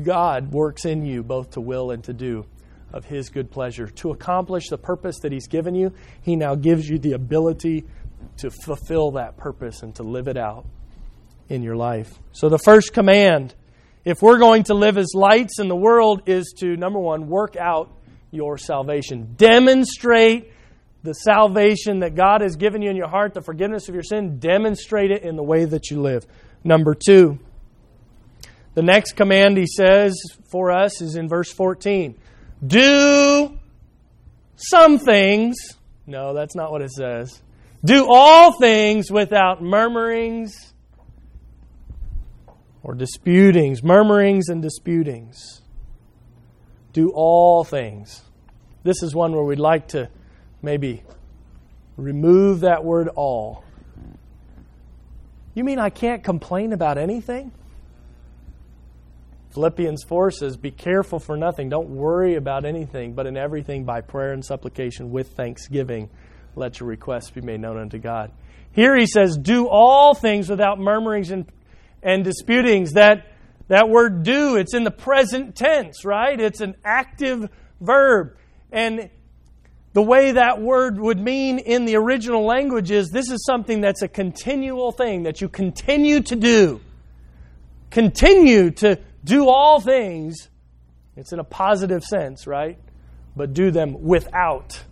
God 0.00 0.52
works 0.52 0.84
in 0.84 1.04
you 1.04 1.22
both 1.22 1.50
to 1.52 1.60
will 1.60 1.90
and 1.90 2.02
to 2.04 2.12
do 2.12 2.46
of 2.92 3.04
His 3.04 3.30
good 3.30 3.50
pleasure. 3.50 3.88
To 3.88 4.10
accomplish 4.10 4.68
the 4.68 4.78
purpose 4.78 5.18
that 5.20 5.32
He's 5.32 5.48
given 5.48 5.74
you, 5.74 5.92
He 6.22 6.36
now 6.36 6.54
gives 6.54 6.88
you 6.88 6.98
the 6.98 7.12
ability 7.12 7.84
to 8.38 8.50
fulfill 8.50 9.12
that 9.12 9.36
purpose 9.36 9.82
and 9.82 9.94
to 9.96 10.02
live 10.02 10.28
it 10.28 10.36
out 10.36 10.64
in 11.48 11.62
your 11.62 11.76
life. 11.76 12.12
So, 12.32 12.48
the 12.48 12.58
first 12.58 12.92
command, 12.92 13.54
if 14.04 14.22
we're 14.22 14.38
going 14.38 14.64
to 14.64 14.74
live 14.74 14.96
as 14.96 15.12
lights 15.14 15.58
in 15.58 15.68
the 15.68 15.76
world, 15.76 16.22
is 16.26 16.54
to, 16.60 16.76
number 16.76 16.98
one, 16.98 17.28
work 17.28 17.56
out 17.56 17.90
your 18.32 18.58
salvation. 18.58 19.34
Demonstrate 19.36 20.50
the 21.04 21.12
salvation 21.12 22.00
that 22.00 22.16
God 22.16 22.40
has 22.40 22.56
given 22.56 22.82
you 22.82 22.90
in 22.90 22.96
your 22.96 23.08
heart, 23.08 23.34
the 23.34 23.42
forgiveness 23.42 23.88
of 23.88 23.94
your 23.94 24.02
sin. 24.02 24.38
Demonstrate 24.38 25.12
it 25.12 25.22
in 25.22 25.36
the 25.36 25.42
way 25.42 25.64
that 25.64 25.90
you 25.90 26.00
live. 26.00 26.26
Number 26.64 26.94
two, 26.94 27.38
the 28.74 28.82
next 28.82 29.12
command 29.12 29.56
he 29.56 29.66
says 29.66 30.14
for 30.50 30.72
us 30.72 31.00
is 31.02 31.14
in 31.14 31.28
verse 31.28 31.52
14 31.52 32.16
Do 32.66 33.58
some 34.56 34.98
things. 34.98 35.56
No, 36.06 36.34
that's 36.34 36.56
not 36.56 36.72
what 36.72 36.82
it 36.82 36.90
says. 36.90 37.42
Do 37.84 38.06
all 38.08 38.58
things 38.58 39.10
without 39.10 39.62
murmurings 39.62 40.72
or 42.82 42.94
disputings, 42.94 43.82
murmurings 43.82 44.48
and 44.48 44.62
disputings 44.62 45.61
do 46.92 47.10
all 47.14 47.64
things. 47.64 48.22
This 48.82 49.02
is 49.02 49.14
one 49.14 49.32
where 49.32 49.44
we'd 49.44 49.58
like 49.58 49.88
to 49.88 50.08
maybe 50.60 51.02
Remove 51.96 52.60
that 52.60 52.84
word 52.84 53.08
all. 53.08 53.64
You 55.54 55.64
mean 55.64 55.78
I 55.78 55.90
can't 55.90 56.24
complain 56.24 56.72
about 56.72 56.96
anything? 56.96 57.52
Philippians 59.50 60.02
4 60.04 60.30
says, 60.30 60.56
Be 60.56 60.70
careful 60.70 61.18
for 61.18 61.36
nothing. 61.36 61.68
Don't 61.68 61.90
worry 61.90 62.36
about 62.36 62.64
anything, 62.64 63.12
but 63.12 63.26
in 63.26 63.36
everything 63.36 63.84
by 63.84 64.00
prayer 64.00 64.32
and 64.32 64.42
supplication 64.42 65.10
with 65.10 65.36
thanksgiving, 65.36 66.08
let 66.56 66.80
your 66.80 66.88
requests 66.88 67.30
be 67.30 67.42
made 67.42 67.60
known 67.60 67.78
unto 67.78 67.98
God. 67.98 68.32
Here 68.72 68.96
he 68.96 69.04
says, 69.04 69.36
Do 69.36 69.68
all 69.68 70.14
things 70.14 70.48
without 70.48 70.78
murmurings 70.78 71.30
and, 71.30 71.44
and 72.02 72.24
disputings. 72.24 72.92
That, 72.92 73.26
that 73.68 73.88
word 73.88 74.22
do, 74.22 74.56
it's 74.56 74.74
in 74.74 74.84
the 74.84 74.90
present 74.90 75.56
tense, 75.56 76.04
right? 76.04 76.38
It's 76.38 76.60
an 76.60 76.76
active 76.84 77.48
verb. 77.80 78.36
And 78.70 79.10
the 79.92 80.02
way 80.02 80.32
that 80.32 80.60
word 80.60 80.98
would 80.98 81.18
mean 81.18 81.58
in 81.58 81.84
the 81.84 81.96
original 81.96 82.44
language 82.44 82.90
is 82.90 83.10
this 83.10 83.30
is 83.30 83.44
something 83.44 83.80
that's 83.80 84.02
a 84.02 84.08
continual 84.08 84.92
thing 84.92 85.24
that 85.24 85.40
you 85.40 85.48
continue 85.48 86.20
to 86.22 86.36
do. 86.36 86.80
Continue 87.90 88.70
to 88.70 88.98
do 89.22 89.48
all 89.48 89.80
things. 89.80 90.48
It's 91.16 91.32
in 91.32 91.38
a 91.38 91.44
positive 91.44 92.02
sense, 92.02 92.46
right? 92.46 92.78
But 93.36 93.52
do 93.52 93.70
them 93.70 94.02
without 94.02 94.82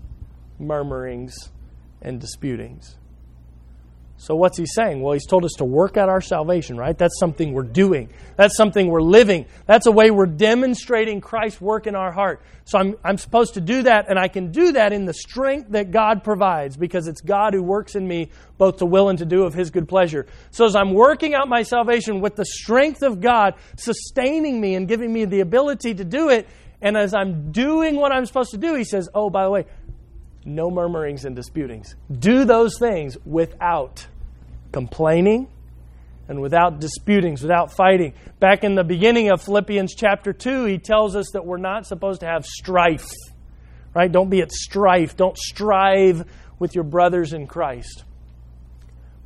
murmurings 0.59 1.35
and 2.03 2.21
disputings. 2.21 2.97
So, 4.23 4.37
what's 4.37 4.59
he 4.59 4.67
saying? 4.67 5.01
Well, 5.01 5.15
he's 5.15 5.25
told 5.25 5.47
us 5.47 5.55
to 5.57 5.65
work 5.65 5.97
out 5.97 6.11
our 6.11 6.21
salvation, 6.21 6.77
right? 6.77 6.97
That's 6.97 7.19
something 7.19 7.55
we're 7.55 7.63
doing. 7.63 8.11
That's 8.37 8.55
something 8.55 8.89
we're 8.89 9.01
living. 9.01 9.47
That's 9.65 9.87
a 9.87 9.91
way 9.91 10.11
we're 10.11 10.27
demonstrating 10.27 11.23
Christ's 11.23 11.59
work 11.59 11.87
in 11.87 11.95
our 11.95 12.13
heart. 12.13 12.43
So, 12.67 12.79
I'm, 12.79 12.97
I'm 13.03 13.17
supposed 13.17 13.55
to 13.55 13.63
do 13.63 13.85
that, 13.85 14.11
and 14.11 14.19
I 14.19 14.29
can 14.29 14.53
do 14.53 14.73
that 14.73 14.93
in 14.93 15.07
the 15.07 15.15
strength 15.15 15.71
that 15.71 15.91
God 15.91 16.23
provides 16.23 16.77
because 16.77 17.09
it's 17.09 17.23
God 17.23 17.55
who 17.55 17.63
works 17.63 17.95
in 17.95 18.07
me 18.07 18.29
both 18.59 18.77
to 18.81 18.85
will 18.85 19.09
and 19.09 19.19
to 19.21 19.25
do 19.25 19.45
of 19.45 19.55
his 19.55 19.71
good 19.71 19.89
pleasure. 19.89 20.27
So, 20.51 20.67
as 20.67 20.77
I'm 20.77 20.93
working 20.93 21.33
out 21.33 21.49
my 21.49 21.63
salvation 21.63 22.21
with 22.21 22.37
the 22.37 22.45
strength 22.45 23.01
of 23.03 23.23
God 23.23 23.55
sustaining 23.79 24.61
me 24.61 24.75
and 24.75 24.87
giving 24.87 25.11
me 25.11 25.25
the 25.25 25.41
ability 25.41 25.95
to 25.95 26.05
do 26.05 26.29
it, 26.29 26.47
and 26.83 26.97
as 26.97 27.13
I'm 27.13 27.53
doing 27.53 27.97
what 27.97 28.11
I'm 28.11 28.25
supposed 28.25 28.53
to 28.53 28.59
do, 28.59 28.75
he 28.75 28.85
says, 28.85 29.09
Oh, 29.15 29.29
by 29.29 29.45
the 29.45 29.51
way, 29.51 29.67
no 30.45 30.71
murmurings 30.71 31.25
and 31.25 31.37
disputings. 31.37 31.95
Do 32.11 32.45
those 32.45 32.79
things 32.79 33.17
without 33.25 34.07
complaining 34.73 35.49
and 36.29 36.41
without 36.41 36.79
disputings, 36.81 37.43
without 37.43 37.73
fighting. 37.73 38.15
Back 38.39 38.63
in 38.63 38.75
the 38.75 38.85
beginning 38.85 39.31
of 39.31 39.43
Philippians 39.43 39.95
chapter 39.95 40.33
2, 40.33 40.65
he 40.65 40.79
tells 40.79 41.17
us 41.17 41.31
that 41.33 41.45
we're 41.45 41.59
not 41.59 41.87
supposed 41.87 42.21
to 42.21 42.27
have 42.27 42.47
strife. 42.47 43.11
Right? 43.95 44.11
Don't 44.11 44.31
be 44.31 44.41
at 44.41 44.53
strife. 44.53 45.17
Don't 45.17 45.37
strive 45.37 46.25
with 46.59 46.75
your 46.75 46.85
brothers 46.85 47.33
in 47.33 47.49
Christ. 47.49 48.05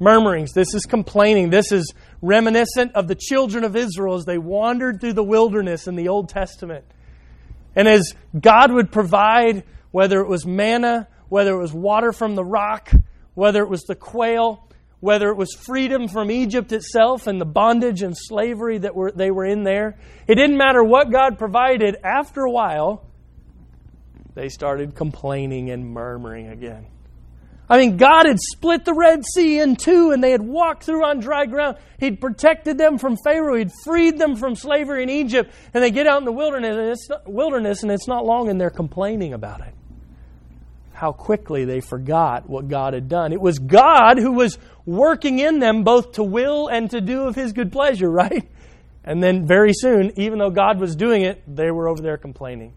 Murmurings, 0.01 0.53
this 0.53 0.75
is 0.75 0.87
complaining. 0.87 1.51
This 1.51 1.71
is 1.73 1.93
reminiscent 2.23 2.93
of 2.95 3.07
the 3.07 3.15
children 3.15 3.65
of 3.65 3.77
Israel 3.77 4.15
as 4.15 4.25
they 4.25 4.39
wandered 4.39 5.01
through 5.01 5.13
the 5.13 5.23
wilderness 5.23 5.87
in 5.87 5.95
the 5.95 6.09
Old 6.09 6.31
Testament. 6.31 6.85
And 7.77 7.87
as 7.87 8.15
God 8.39 8.73
would 8.73 8.91
provide 8.91 9.63
whether 9.95 10.21
it 10.21 10.27
was 10.27 10.45
manna, 10.45 11.07
whether 11.29 11.55
it 11.55 11.61
was 11.61 11.73
water 11.73 12.13
from 12.13 12.35
the 12.35 12.43
rock, 12.43 12.91
whether 13.35 13.63
it 13.63 13.69
was 13.69 13.85
the 13.85 13.95
quail, 13.95 14.69
whether 14.99 15.29
it 15.29 15.37
was 15.37 15.55
freedom 15.55 16.09
from 16.09 16.33
Egypt 16.33 16.73
itself 16.73 17.29
and 17.29 17.41
the 17.41 17.45
bondage 17.45 18.03
and 18.03 18.17
slavery 18.19 18.79
that 18.79 18.97
were, 18.97 19.13
they 19.13 19.31
were 19.31 19.45
in 19.45 19.63
there. 19.63 19.97
It 20.27 20.35
didn't 20.35 20.57
matter 20.57 20.83
what 20.83 21.13
God 21.13 21.39
provided, 21.39 21.97
after 22.03 22.41
a 22.41 22.51
while, 22.51 23.07
they 24.35 24.49
started 24.49 24.97
complaining 24.97 25.71
and 25.71 25.89
murmuring 25.89 26.49
again. 26.49 26.87
I 27.71 27.79
mean, 27.79 27.97
God 27.97 28.27
had 28.27 28.41
split 28.41 28.85
the 28.85 28.95
Red 28.95 29.25
Sea 29.25 29.61
in 29.61 29.77
two 29.77 30.11
and 30.11 30.25
they 30.25 30.33
had 30.33 30.43
walked 30.43 30.83
through 30.83 31.05
on 31.05 31.21
dry 31.21 31.47
ground. 31.47 31.77
He'd 32.01 32.21
protected 32.21 32.79
them 32.79 32.99
from 32.99 33.17
Pharaoh. 33.23 33.57
He'd 33.57 33.71
freed 33.85 34.19
them 34.19 34.35
from 34.35 34.57
slavery 34.57 35.05
in 35.05 35.09
Egypt. 35.09 35.55
And 35.73 35.85
they 35.85 35.93
get 35.93 36.09
out 36.09 36.19
in 36.19 36.25
the 36.25 36.33
wilderness 36.33 37.85
and 37.85 37.93
it's, 37.93 38.09
not 38.09 38.27
long 38.27 38.49
and 38.49 38.61
they're 38.61 38.71
complaining 38.71 39.35
about 39.35 39.61
it 39.61 39.73
how 40.95 41.13
quickly 41.13 41.65
they 41.65 41.81
forgot 41.81 42.49
what 42.49 42.69
God 42.69 42.95
had 42.95 43.09
done. 43.09 43.33
It 43.33 43.41
was 43.41 43.59
God 43.59 44.17
who 44.19 44.33
was 44.33 44.59
working 44.87 45.41
in 45.41 45.59
them 45.59 45.83
both 45.83 46.13
to 46.13 46.23
will 46.23 46.69
and 46.69 46.91
to 46.93 47.01
do 47.01 47.25
of 47.25 47.35
His 47.35 47.53
good 47.53 47.73
pleasure, 47.73 48.11
right? 48.11 48.49
And 49.05 49.23
then 49.23 49.47
very 49.47 49.73
soon, 49.75 50.13
even 50.17 50.39
though 50.39 50.51
God 50.51 50.81
was 50.81 50.97
doing 50.97 51.23
it, 51.23 51.43
they 51.53 51.71
were 51.71 51.89
over 51.89 52.01
there 52.01 52.17
complaining. 52.17 52.73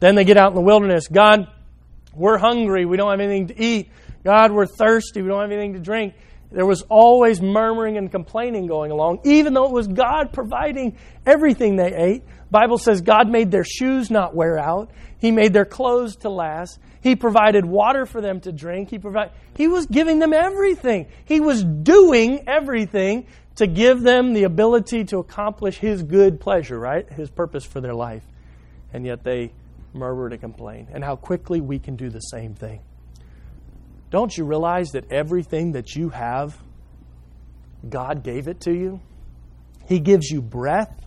Then 0.00 0.14
they 0.14 0.24
get 0.24 0.36
out 0.36 0.50
in 0.50 0.54
the 0.54 0.60
wilderness. 0.60 1.08
God, 1.08 1.48
we're 2.14 2.36
hungry. 2.36 2.84
We 2.84 2.98
don't 2.98 3.10
have 3.10 3.20
anything 3.20 3.46
to 3.48 3.62
eat. 3.62 3.90
God, 4.24 4.52
we're 4.52 4.66
thirsty. 4.66 5.22
We 5.22 5.28
don't 5.28 5.40
have 5.40 5.52
anything 5.52 5.74
to 5.74 5.80
drink. 5.80 6.14
There 6.50 6.66
was 6.66 6.82
always 6.82 7.40
murmuring 7.40 7.96
and 7.96 8.10
complaining 8.10 8.66
going 8.66 8.90
along, 8.90 9.20
even 9.24 9.54
though 9.54 9.64
it 9.64 9.72
was 9.72 9.88
God 9.88 10.32
providing 10.32 10.96
everything 11.24 11.76
they 11.76 11.94
ate. 11.94 12.24
Bible 12.50 12.78
says 12.78 13.00
God 13.00 13.28
made 13.28 13.50
their 13.50 13.64
shoes 13.64 14.10
not 14.10 14.34
wear 14.34 14.58
out. 14.58 14.90
He 15.18 15.30
made 15.30 15.52
their 15.52 15.64
clothes 15.64 16.16
to 16.16 16.28
last. 16.30 16.78
He 17.06 17.14
provided 17.14 17.64
water 17.64 18.04
for 18.04 18.20
them 18.20 18.40
to 18.40 18.50
drink. 18.50 18.90
He 18.90 18.98
provide, 18.98 19.30
He 19.56 19.68
was 19.68 19.86
giving 19.86 20.18
them 20.18 20.32
everything. 20.32 21.06
He 21.24 21.38
was 21.38 21.62
doing 21.62 22.48
everything 22.48 23.28
to 23.54 23.68
give 23.68 24.00
them 24.00 24.32
the 24.32 24.42
ability 24.42 25.04
to 25.04 25.18
accomplish 25.18 25.78
His 25.78 26.02
good 26.02 26.40
pleasure, 26.40 26.76
right? 26.76 27.08
His 27.08 27.30
purpose 27.30 27.64
for 27.64 27.80
their 27.80 27.94
life. 27.94 28.24
And 28.92 29.06
yet 29.06 29.22
they 29.22 29.52
murmured 29.92 30.32
and 30.32 30.40
complained. 30.40 30.88
And 30.92 31.04
how 31.04 31.14
quickly 31.14 31.60
we 31.60 31.78
can 31.78 31.94
do 31.94 32.10
the 32.10 32.18
same 32.18 32.56
thing. 32.56 32.80
Don't 34.10 34.36
you 34.36 34.44
realize 34.44 34.90
that 34.90 35.12
everything 35.12 35.70
that 35.74 35.94
you 35.94 36.08
have, 36.08 36.58
God 37.88 38.24
gave 38.24 38.48
it 38.48 38.62
to 38.62 38.72
you? 38.72 39.00
He 39.86 40.00
gives 40.00 40.28
you 40.28 40.42
breath. 40.42 41.06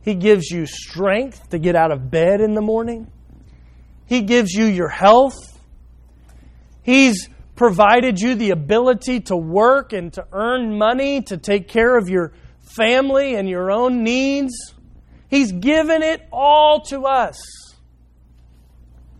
He 0.00 0.16
gives 0.16 0.50
you 0.50 0.66
strength 0.66 1.50
to 1.50 1.60
get 1.60 1.76
out 1.76 1.92
of 1.92 2.10
bed 2.10 2.40
in 2.40 2.54
the 2.54 2.60
morning. 2.60 3.06
He 4.06 4.22
gives 4.22 4.52
you 4.52 4.64
your 4.64 4.88
health. 4.88 5.36
He's 6.82 7.28
provided 7.54 8.20
you 8.20 8.34
the 8.34 8.50
ability 8.50 9.20
to 9.20 9.36
work 9.36 9.92
and 9.92 10.12
to 10.14 10.26
earn 10.32 10.76
money 10.76 11.22
to 11.22 11.36
take 11.36 11.68
care 11.68 11.96
of 11.96 12.08
your 12.08 12.32
family 12.76 13.34
and 13.34 13.48
your 13.48 13.70
own 13.70 14.02
needs. 14.02 14.74
He's 15.28 15.52
given 15.52 16.02
it 16.02 16.26
all 16.32 16.80
to 16.88 17.06
us. 17.06 17.38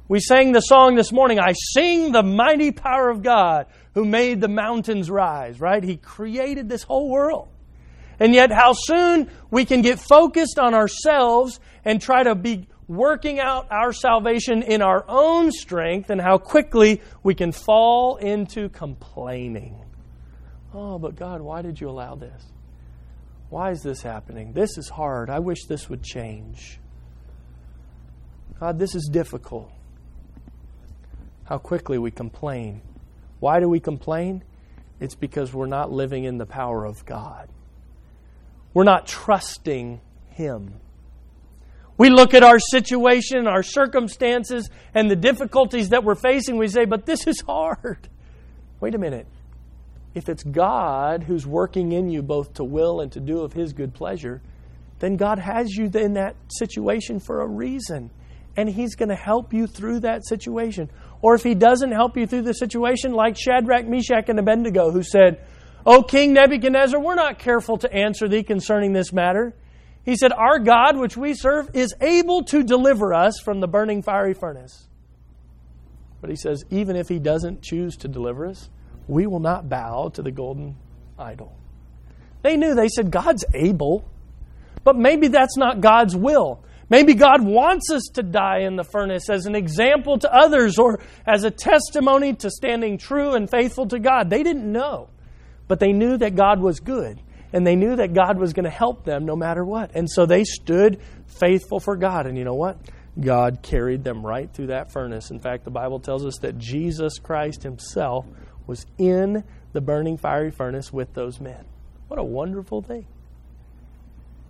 We 0.08 0.20
sang 0.20 0.52
the 0.52 0.60
song 0.60 0.94
this 0.94 1.12
morning, 1.12 1.38
I 1.38 1.52
sing 1.52 2.12
the 2.12 2.22
mighty 2.22 2.70
power 2.70 3.08
of 3.08 3.22
God 3.22 3.66
who 3.94 4.04
made 4.04 4.40
the 4.40 4.48
mountains 4.48 5.10
rise, 5.10 5.60
right? 5.60 5.82
He 5.82 5.96
created 5.96 6.68
this 6.68 6.82
whole 6.82 7.08
world. 7.08 7.48
And 8.20 8.34
yet, 8.34 8.52
how 8.52 8.72
soon 8.74 9.30
we 9.50 9.64
can 9.64 9.82
get 9.82 9.98
focused 9.98 10.58
on 10.58 10.74
ourselves 10.74 11.60
and 11.84 12.00
try 12.00 12.22
to 12.22 12.34
be 12.34 12.68
working 12.88 13.38
out 13.38 13.70
our 13.70 13.92
salvation 13.92 14.62
in 14.62 14.82
our 14.82 15.04
own 15.08 15.52
strength, 15.52 16.10
and 16.10 16.20
how 16.20 16.38
quickly 16.38 17.00
we 17.22 17.34
can 17.34 17.52
fall 17.52 18.16
into 18.16 18.68
complaining. 18.68 19.78
Oh, 20.74 20.98
but 20.98 21.16
God, 21.16 21.40
why 21.40 21.62
did 21.62 21.80
you 21.80 21.88
allow 21.88 22.14
this? 22.14 22.42
Why 23.50 23.70
is 23.70 23.82
this 23.82 24.02
happening? 24.02 24.52
This 24.52 24.78
is 24.78 24.88
hard. 24.88 25.28
I 25.28 25.38
wish 25.38 25.66
this 25.66 25.88
would 25.90 26.02
change. 26.02 26.78
God, 28.58 28.78
this 28.78 28.94
is 28.94 29.08
difficult. 29.12 29.70
How 31.44 31.58
quickly 31.58 31.98
we 31.98 32.10
complain. 32.10 32.80
Why 33.40 33.60
do 33.60 33.68
we 33.68 33.80
complain? 33.80 34.42
It's 35.00 35.16
because 35.16 35.52
we're 35.52 35.66
not 35.66 35.90
living 35.90 36.24
in 36.24 36.38
the 36.38 36.46
power 36.46 36.84
of 36.84 37.04
God. 37.04 37.48
We're 38.72 38.84
not 38.84 39.06
trusting 39.06 40.00
Him. 40.30 40.74
We 41.98 42.10
look 42.10 42.34
at 42.34 42.42
our 42.42 42.58
situation, 42.58 43.46
our 43.46 43.62
circumstances, 43.62 44.70
and 44.94 45.10
the 45.10 45.16
difficulties 45.16 45.90
that 45.90 46.04
we're 46.04 46.14
facing. 46.14 46.56
We 46.56 46.68
say, 46.68 46.84
but 46.84 47.06
this 47.06 47.26
is 47.26 47.40
hard. 47.40 48.08
Wait 48.80 48.94
a 48.94 48.98
minute. 48.98 49.26
If 50.14 50.28
it's 50.28 50.42
God 50.42 51.22
who's 51.22 51.46
working 51.46 51.92
in 51.92 52.10
you 52.10 52.22
both 52.22 52.54
to 52.54 52.64
will 52.64 53.00
and 53.00 53.12
to 53.12 53.20
do 53.20 53.40
of 53.40 53.52
His 53.52 53.72
good 53.72 53.94
pleasure, 53.94 54.42
then 54.98 55.16
God 55.16 55.38
has 55.38 55.70
you 55.74 55.90
in 55.94 56.14
that 56.14 56.36
situation 56.48 57.18
for 57.18 57.40
a 57.40 57.46
reason. 57.46 58.10
And 58.56 58.68
He's 58.68 58.94
going 58.94 59.08
to 59.08 59.14
help 59.14 59.54
you 59.54 59.66
through 59.66 60.00
that 60.00 60.26
situation. 60.26 60.90
Or 61.22 61.34
if 61.34 61.42
He 61.42 61.54
doesn't 61.54 61.92
help 61.92 62.16
you 62.16 62.26
through 62.26 62.42
the 62.42 62.54
situation, 62.54 63.12
like 63.12 63.36
Shadrach, 63.38 63.86
Meshach, 63.86 64.28
and 64.28 64.38
Abednego, 64.38 64.90
who 64.90 65.02
said, 65.02 65.46
O 65.86 66.02
King 66.02 66.34
Nebuchadnezzar, 66.34 67.00
we're 67.00 67.14
not 67.14 67.38
careful 67.38 67.78
to 67.78 67.92
answer 67.92 68.28
thee 68.28 68.42
concerning 68.42 68.92
this 68.92 69.12
matter. 69.12 69.54
He 70.04 70.16
said, 70.16 70.32
Our 70.32 70.58
God, 70.58 70.96
which 70.96 71.16
we 71.16 71.34
serve, 71.34 71.70
is 71.74 71.94
able 72.00 72.44
to 72.44 72.62
deliver 72.62 73.14
us 73.14 73.38
from 73.38 73.60
the 73.60 73.68
burning 73.68 74.02
fiery 74.02 74.34
furnace. 74.34 74.88
But 76.20 76.30
he 76.30 76.36
says, 76.36 76.64
even 76.70 76.96
if 76.96 77.08
he 77.08 77.18
doesn't 77.18 77.62
choose 77.62 77.96
to 77.96 78.08
deliver 78.08 78.46
us, 78.46 78.70
we 79.08 79.26
will 79.26 79.40
not 79.40 79.68
bow 79.68 80.10
to 80.14 80.22
the 80.22 80.30
golden 80.30 80.76
idol. 81.18 81.52
They 82.42 82.56
knew, 82.56 82.74
they 82.74 82.88
said, 82.88 83.10
God's 83.10 83.44
able. 83.52 84.08
But 84.84 84.96
maybe 84.96 85.28
that's 85.28 85.56
not 85.56 85.80
God's 85.80 86.14
will. 86.16 86.64
Maybe 86.88 87.14
God 87.14 87.44
wants 87.44 87.90
us 87.90 88.02
to 88.14 88.22
die 88.22 88.60
in 88.60 88.76
the 88.76 88.84
furnace 88.84 89.30
as 89.30 89.46
an 89.46 89.54
example 89.54 90.18
to 90.18 90.32
others 90.32 90.78
or 90.78 91.00
as 91.26 91.44
a 91.44 91.50
testimony 91.50 92.34
to 92.34 92.50
standing 92.50 92.98
true 92.98 93.34
and 93.34 93.50
faithful 93.50 93.86
to 93.88 93.98
God. 93.98 94.30
They 94.30 94.42
didn't 94.42 94.70
know, 94.70 95.08
but 95.68 95.80
they 95.80 95.92
knew 95.92 96.18
that 96.18 96.36
God 96.36 96.60
was 96.60 96.80
good 96.80 97.20
and 97.52 97.66
they 97.66 97.76
knew 97.76 97.96
that 97.96 98.14
God 98.14 98.38
was 98.38 98.52
going 98.52 98.64
to 98.64 98.70
help 98.70 99.04
them 99.04 99.24
no 99.26 99.36
matter 99.36 99.64
what. 99.64 99.90
And 99.94 100.10
so 100.10 100.26
they 100.26 100.44
stood 100.44 101.00
faithful 101.26 101.80
for 101.80 101.96
God. 101.96 102.26
And 102.26 102.38
you 102.38 102.44
know 102.44 102.54
what? 102.54 102.78
God 103.20 103.58
carried 103.62 104.04
them 104.04 104.24
right 104.24 104.50
through 104.52 104.68
that 104.68 104.90
furnace. 104.90 105.30
In 105.30 105.38
fact, 105.38 105.64
the 105.64 105.70
Bible 105.70 106.00
tells 106.00 106.24
us 106.24 106.38
that 106.38 106.58
Jesus 106.58 107.18
Christ 107.18 107.62
Himself 107.62 108.26
was 108.66 108.86
in 108.98 109.44
the 109.72 109.80
burning 109.80 110.16
fiery 110.16 110.50
furnace 110.50 110.92
with 110.92 111.12
those 111.14 111.40
men. 111.40 111.64
What 112.08 112.18
a 112.18 112.24
wonderful 112.24 112.82
thing. 112.82 113.06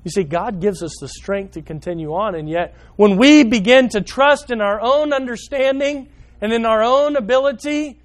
You 0.04 0.10
see, 0.10 0.24
God 0.24 0.60
gives 0.60 0.82
us 0.82 0.96
the 1.00 1.08
strength 1.08 1.52
to 1.52 1.62
continue 1.62 2.12
on, 2.14 2.34
and 2.34 2.48
yet 2.48 2.74
when 2.96 3.16
we 3.16 3.44
begin 3.44 3.88
to 3.90 4.00
trust 4.00 4.50
in 4.50 4.60
our 4.60 4.80
own 4.80 5.12
understanding 5.12 6.08
and 6.40 6.52
in 6.52 6.66
our 6.66 6.82
own 6.82 7.14
ability, 7.14 8.00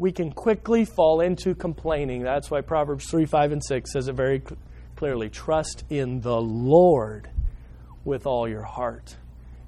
we 0.00 0.10
can 0.10 0.32
quickly 0.32 0.86
fall 0.86 1.20
into 1.20 1.54
complaining. 1.54 2.22
That's 2.22 2.50
why 2.50 2.62
Proverbs 2.62 3.10
3, 3.10 3.26
5, 3.26 3.52
and 3.52 3.62
6 3.62 3.92
says 3.92 4.08
it 4.08 4.14
very 4.14 4.42
clearly 4.96 5.28
Trust 5.28 5.84
in 5.90 6.22
the 6.22 6.40
Lord 6.40 7.28
with 8.02 8.26
all 8.26 8.48
your 8.48 8.62
heart 8.62 9.14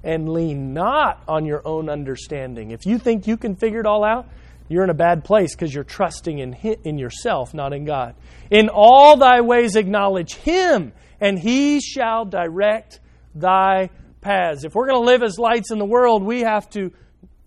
and 0.03 0.27
lean 0.27 0.73
not 0.73 1.23
on 1.27 1.45
your 1.45 1.61
own 1.65 1.87
understanding. 1.87 2.71
If 2.71 2.87
you 2.87 2.97
think 2.97 3.27
you 3.27 3.37
can 3.37 3.55
figure 3.55 3.79
it 3.79 3.85
all 3.85 4.03
out, 4.03 4.27
you're 4.69 4.83
in 4.83 4.89
a 4.89 4.95
bad 4.95 5.23
place 5.23 5.55
because 5.55 5.71
you're 5.71 5.83
trusting 5.83 6.39
in, 6.39 6.53
in 6.83 6.97
yourself, 6.97 7.53
not 7.53 7.71
in 7.71 7.85
God. 7.85 8.15
In 8.49 8.69
all 8.69 9.17
thy 9.17 9.41
ways 9.41 9.75
acknowledge 9.75 10.33
Him, 10.33 10.93
and 11.21 11.37
He 11.37 11.79
shall 11.79 12.25
direct 12.25 12.99
thy 13.35 13.91
paths. 14.21 14.63
If 14.63 14.73
we're 14.73 14.87
going 14.87 14.99
to 14.99 15.05
live 15.05 15.21
as 15.21 15.37
lights 15.37 15.69
in 15.69 15.77
the 15.77 15.85
world, 15.85 16.23
we 16.23 16.39
have 16.41 16.67
to 16.71 16.91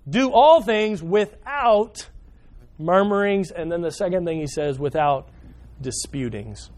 do 0.08 0.30
all 0.30 0.62
things 0.62 1.02
without 1.02 2.06
murmurings. 2.78 3.50
And 3.50 3.70
then 3.70 3.80
the 3.80 3.90
second 3.90 4.24
thing 4.24 4.40
he 4.40 4.46
says, 4.46 4.78
without 4.78 5.28
disputings. 5.80 6.70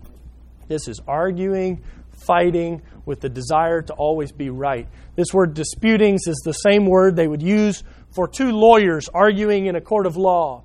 This 0.68 0.88
is 0.88 1.00
arguing, 1.06 1.82
fighting 2.26 2.82
with 3.06 3.20
the 3.20 3.28
desire 3.28 3.82
to 3.82 3.92
always 3.94 4.32
be 4.32 4.50
right. 4.50 4.88
This 5.16 5.32
word 5.32 5.54
disputings 5.54 6.26
is 6.26 6.42
the 6.44 6.52
same 6.52 6.86
word 6.86 7.16
they 7.16 7.26
would 7.26 7.42
use 7.42 7.82
for 8.14 8.28
two 8.28 8.50
lawyers 8.50 9.08
arguing 9.12 9.66
in 9.66 9.76
a 9.76 9.80
court 9.80 10.06
of 10.06 10.16
law. 10.16 10.64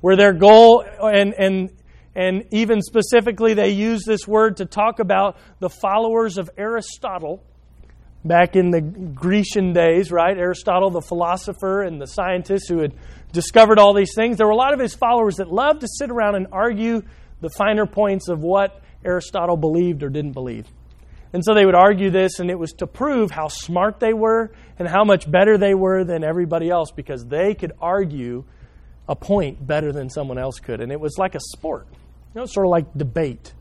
Where 0.00 0.16
their 0.16 0.32
goal, 0.32 0.84
and, 1.02 1.34
and, 1.34 1.70
and 2.14 2.44
even 2.52 2.80
specifically, 2.80 3.54
they 3.54 3.70
use 3.70 4.04
this 4.06 4.26
word 4.26 4.58
to 4.58 4.64
talk 4.64 4.98
about 4.98 5.36
the 5.58 5.68
followers 5.68 6.38
of 6.38 6.48
Aristotle 6.56 7.44
back 8.24 8.56
in 8.56 8.70
the 8.70 8.80
Grecian 8.80 9.72
days, 9.72 10.12
right? 10.12 10.36
Aristotle, 10.36 10.90
the 10.90 11.00
philosopher 11.00 11.82
and 11.82 12.00
the 12.00 12.06
scientist 12.06 12.68
who 12.68 12.78
had 12.78 12.92
discovered 13.32 13.78
all 13.78 13.94
these 13.94 14.14
things. 14.14 14.36
There 14.36 14.46
were 14.46 14.52
a 14.52 14.56
lot 14.56 14.74
of 14.74 14.80
his 14.80 14.94
followers 14.94 15.36
that 15.36 15.50
loved 15.50 15.80
to 15.80 15.88
sit 15.88 16.10
around 16.10 16.34
and 16.34 16.46
argue 16.52 17.02
the 17.40 17.50
finer 17.56 17.86
points 17.86 18.28
of 18.28 18.40
what 18.40 18.82
Aristotle 19.04 19.56
believed 19.56 20.02
or 20.02 20.10
didn't 20.10 20.32
believe. 20.32 20.66
And 21.32 21.44
so 21.44 21.54
they 21.54 21.64
would 21.64 21.76
argue 21.76 22.10
this, 22.10 22.40
and 22.40 22.50
it 22.50 22.58
was 22.58 22.72
to 22.78 22.86
prove 22.86 23.30
how 23.30 23.48
smart 23.48 24.00
they 24.00 24.12
were 24.12 24.50
and 24.78 24.88
how 24.88 25.04
much 25.04 25.30
better 25.30 25.56
they 25.56 25.74
were 25.74 26.04
than 26.04 26.24
everybody 26.24 26.68
else 26.68 26.90
because 26.90 27.24
they 27.24 27.54
could 27.54 27.72
argue 27.80 28.44
a 29.08 29.14
point 29.14 29.64
better 29.64 29.92
than 29.92 30.10
someone 30.10 30.38
else 30.38 30.58
could. 30.58 30.80
And 30.80 30.90
it 30.90 31.00
was 31.00 31.16
like 31.18 31.36
a 31.36 31.40
sport, 31.40 31.86
you 32.34 32.40
know, 32.40 32.46
sort 32.46 32.66
of 32.66 32.70
like 32.70 32.92
debate. 32.96 33.54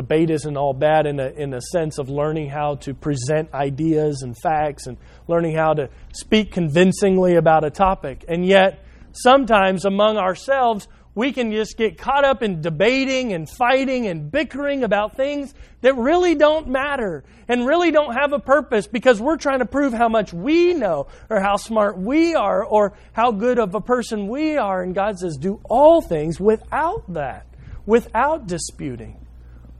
Debate 0.00 0.30
isn't 0.30 0.56
all 0.56 0.72
bad 0.72 1.04
in 1.04 1.20
a, 1.20 1.28
in 1.28 1.52
a 1.52 1.60
sense 1.60 1.98
of 1.98 2.08
learning 2.08 2.48
how 2.48 2.76
to 2.76 2.94
present 2.94 3.52
ideas 3.52 4.22
and 4.22 4.34
facts 4.34 4.86
and 4.86 4.96
learning 5.28 5.54
how 5.54 5.74
to 5.74 5.90
speak 6.14 6.52
convincingly 6.52 7.36
about 7.36 7.64
a 7.64 7.70
topic. 7.70 8.24
And 8.26 8.46
yet, 8.46 8.82
sometimes 9.12 9.84
among 9.84 10.16
ourselves, 10.16 10.88
we 11.14 11.34
can 11.34 11.52
just 11.52 11.76
get 11.76 11.98
caught 11.98 12.24
up 12.24 12.42
in 12.42 12.62
debating 12.62 13.34
and 13.34 13.46
fighting 13.46 14.06
and 14.06 14.30
bickering 14.30 14.84
about 14.84 15.18
things 15.18 15.52
that 15.82 15.94
really 15.98 16.34
don't 16.34 16.66
matter 16.66 17.22
and 17.46 17.66
really 17.66 17.90
don't 17.90 18.14
have 18.14 18.32
a 18.32 18.38
purpose 18.38 18.86
because 18.86 19.20
we're 19.20 19.36
trying 19.36 19.58
to 19.58 19.66
prove 19.66 19.92
how 19.92 20.08
much 20.08 20.32
we 20.32 20.72
know 20.72 21.08
or 21.28 21.40
how 21.40 21.56
smart 21.56 21.98
we 21.98 22.34
are 22.34 22.64
or 22.64 22.94
how 23.12 23.32
good 23.32 23.58
of 23.58 23.74
a 23.74 23.82
person 23.82 24.28
we 24.28 24.56
are. 24.56 24.82
And 24.82 24.94
God 24.94 25.18
says, 25.18 25.36
do 25.36 25.60
all 25.68 26.00
things 26.00 26.40
without 26.40 27.04
that, 27.12 27.46
without 27.84 28.46
disputing. 28.46 29.18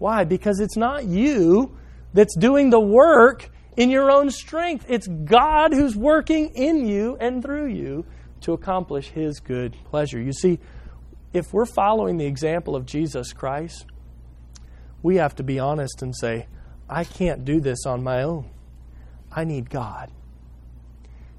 Why? 0.01 0.25
Because 0.25 0.61
it's 0.61 0.79
not 0.79 1.05
you 1.05 1.77
that's 2.15 2.35
doing 2.35 2.71
the 2.71 2.81
work 2.81 3.51
in 3.77 3.91
your 3.91 4.11
own 4.11 4.31
strength. 4.31 4.87
It's 4.89 5.07
God 5.07 5.75
who's 5.75 5.95
working 5.95 6.49
in 6.55 6.89
you 6.89 7.19
and 7.21 7.43
through 7.43 7.67
you 7.67 8.07
to 8.41 8.55
accomplish 8.55 9.11
His 9.11 9.41
good 9.41 9.77
pleasure. 9.85 10.19
You 10.19 10.33
see, 10.33 10.59
if 11.35 11.53
we're 11.53 11.67
following 11.67 12.17
the 12.17 12.25
example 12.25 12.75
of 12.75 12.87
Jesus 12.87 13.35
Christ, 13.35 13.85
we 15.03 15.17
have 15.17 15.35
to 15.37 15.43
be 15.43 15.59
honest 15.59 16.01
and 16.01 16.17
say, 16.17 16.47
I 16.89 17.05
can't 17.05 17.45
do 17.45 17.61
this 17.61 17.85
on 17.85 18.03
my 18.03 18.23
own. 18.23 18.49
I 19.31 19.45
need 19.45 19.69
God. 19.69 20.11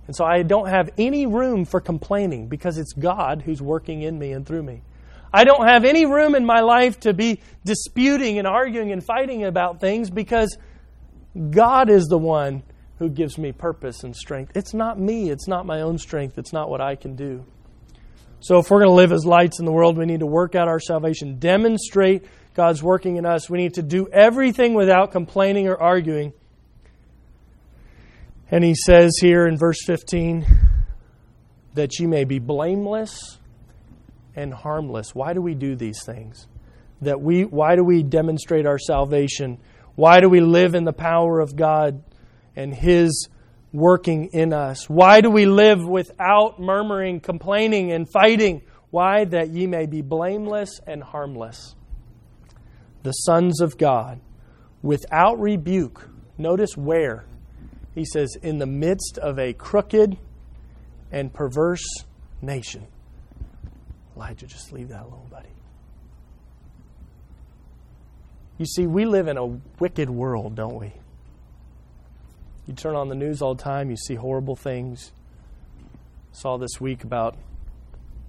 And 0.05 0.15
so 0.15 0.23
I 0.23 0.43
don't 0.43 0.69
have 0.69 0.91
any 0.99 1.25
room 1.25 1.65
for 1.65 1.81
complaining 1.81 2.47
because 2.47 2.77
it's 2.77 2.93
God 2.93 3.41
who's 3.41 3.59
working 3.59 4.03
in 4.03 4.19
me 4.19 4.33
and 4.33 4.45
through 4.45 4.61
me. 4.61 4.83
I 5.33 5.43
don't 5.45 5.65
have 5.65 5.85
any 5.85 6.05
room 6.05 6.35
in 6.35 6.45
my 6.45 6.59
life 6.59 6.99
to 7.01 7.13
be 7.13 7.39
disputing 7.63 8.37
and 8.37 8.47
arguing 8.47 8.91
and 8.91 9.03
fighting 9.03 9.45
about 9.45 9.79
things 9.79 10.09
because 10.09 10.57
God 11.51 11.89
is 11.89 12.05
the 12.07 12.17
one 12.17 12.63
who 12.99 13.09
gives 13.09 13.37
me 13.37 13.51
purpose 13.51 14.03
and 14.03 14.15
strength. 14.15 14.51
It's 14.55 14.73
not 14.73 14.99
me, 14.99 15.29
it's 15.29 15.47
not 15.47 15.65
my 15.65 15.81
own 15.81 15.97
strength, 15.97 16.37
it's 16.37 16.53
not 16.53 16.69
what 16.69 16.81
I 16.81 16.95
can 16.95 17.15
do. 17.15 17.45
So, 18.41 18.57
if 18.57 18.69
we're 18.69 18.79
going 18.79 18.89
to 18.89 18.95
live 18.95 19.11
as 19.11 19.25
lights 19.25 19.59
in 19.59 19.65
the 19.65 19.71
world, 19.71 19.97
we 19.97 20.05
need 20.05 20.19
to 20.21 20.25
work 20.25 20.55
out 20.55 20.67
our 20.67 20.79
salvation, 20.79 21.37
demonstrate 21.39 22.25
God's 22.53 22.83
working 22.83 23.17
in 23.17 23.25
us. 23.25 23.49
We 23.49 23.59
need 23.59 23.75
to 23.75 23.83
do 23.83 24.07
everything 24.11 24.73
without 24.73 25.11
complaining 25.11 25.67
or 25.67 25.77
arguing. 25.77 26.33
And 28.49 28.63
he 28.63 28.75
says 28.75 29.11
here 29.21 29.47
in 29.47 29.57
verse 29.57 29.81
15 29.85 30.45
that 31.75 31.99
you 31.99 32.07
may 32.07 32.25
be 32.25 32.39
blameless 32.39 33.37
and 34.35 34.53
harmless. 34.53 35.13
Why 35.13 35.33
do 35.33 35.41
we 35.41 35.55
do 35.55 35.75
these 35.75 36.03
things? 36.03 36.47
That 37.01 37.21
we 37.21 37.45
why 37.45 37.75
do 37.75 37.83
we 37.83 38.03
demonstrate 38.03 38.65
our 38.65 38.79
salvation? 38.79 39.59
Why 39.95 40.21
do 40.21 40.29
we 40.29 40.39
live 40.39 40.75
in 40.75 40.85
the 40.85 40.93
power 40.93 41.39
of 41.39 41.55
God 41.55 42.03
and 42.55 42.73
his 42.73 43.27
working 43.73 44.29
in 44.33 44.53
us? 44.53 44.89
Why 44.89 45.21
do 45.21 45.29
we 45.29 45.45
live 45.45 45.85
without 45.85 46.59
murmuring, 46.59 47.19
complaining, 47.19 47.91
and 47.91 48.07
fighting? 48.11 48.61
Why? 48.89 49.25
That 49.25 49.49
ye 49.49 49.67
may 49.67 49.85
be 49.85 50.01
blameless 50.01 50.79
and 50.85 51.01
harmless. 51.01 51.75
The 53.03 53.11
sons 53.11 53.61
of 53.61 53.77
God, 53.77 54.21
without 54.81 55.39
rebuke. 55.39 56.07
Notice 56.37 56.77
where. 56.77 57.25
He 57.95 58.05
says, 58.05 58.37
in 58.41 58.57
the 58.57 58.65
midst 58.65 59.17
of 59.17 59.37
a 59.37 59.53
crooked 59.53 60.17
and 61.11 61.33
perverse 61.33 61.85
nation. 62.41 62.87
Elijah, 64.21 64.45
just 64.45 64.71
leave 64.71 64.89
that 64.89 65.01
alone, 65.01 65.25
buddy. 65.31 65.49
You 68.59 68.67
see, 68.67 68.85
we 68.85 69.05
live 69.05 69.27
in 69.27 69.37
a 69.37 69.45
wicked 69.79 70.11
world, 70.11 70.55
don't 70.55 70.75
we? 70.75 70.93
You 72.67 72.75
turn 72.75 72.95
on 72.95 73.09
the 73.09 73.15
news 73.15 73.41
all 73.41 73.55
the 73.55 73.63
time, 73.63 73.89
you 73.89 73.97
see 73.97 74.13
horrible 74.13 74.55
things. 74.55 75.11
Saw 76.33 76.57
this 76.57 76.79
week 76.79 77.03
about 77.03 77.35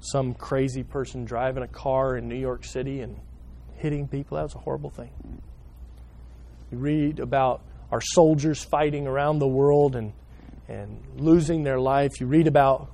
some 0.01 0.33
crazy 0.33 0.83
person 0.83 1.27
driving 1.27 1.63
a 1.63 1.69
car 1.69 2.17
in 2.17 2.27
New 2.27 2.39
York 2.39 2.65
City 2.65 3.01
and 3.01 3.21
hitting 3.77 4.09
people. 4.09 4.37
That 4.37 4.45
was 4.45 4.55
a 4.55 4.59
horrible 4.59 4.89
thing. 4.89 5.11
You 6.71 6.79
read 6.79 7.21
about 7.21 7.61
our 7.91 8.01
soldiers 8.01 8.65
fighting 8.65 9.07
around 9.07 9.41
the 9.41 9.47
world 9.47 9.95
and, 9.95 10.15
and 10.69 11.03
losing 11.19 11.65
their 11.65 11.79
life. 11.79 12.19
You 12.19 12.29
read 12.29 12.47
about 12.47 12.91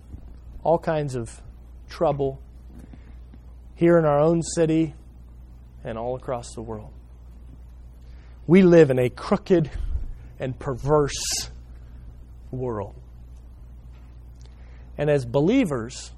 all 0.64 0.80
kinds 0.80 1.14
of 1.14 1.40
trouble 1.88 2.40
here 3.78 3.96
in 3.96 4.04
our 4.04 4.18
own 4.18 4.42
city 4.42 4.92
and 5.84 5.96
all 5.96 6.16
across 6.16 6.52
the 6.54 6.60
world. 6.60 6.90
We 8.44 8.62
live 8.62 8.90
in 8.90 8.98
a 8.98 9.08
crooked 9.08 9.70
and 10.40 10.58
perverse 10.58 11.48
world. 12.50 12.96
And 14.96 15.08
as 15.08 15.24
believers, 15.24 16.10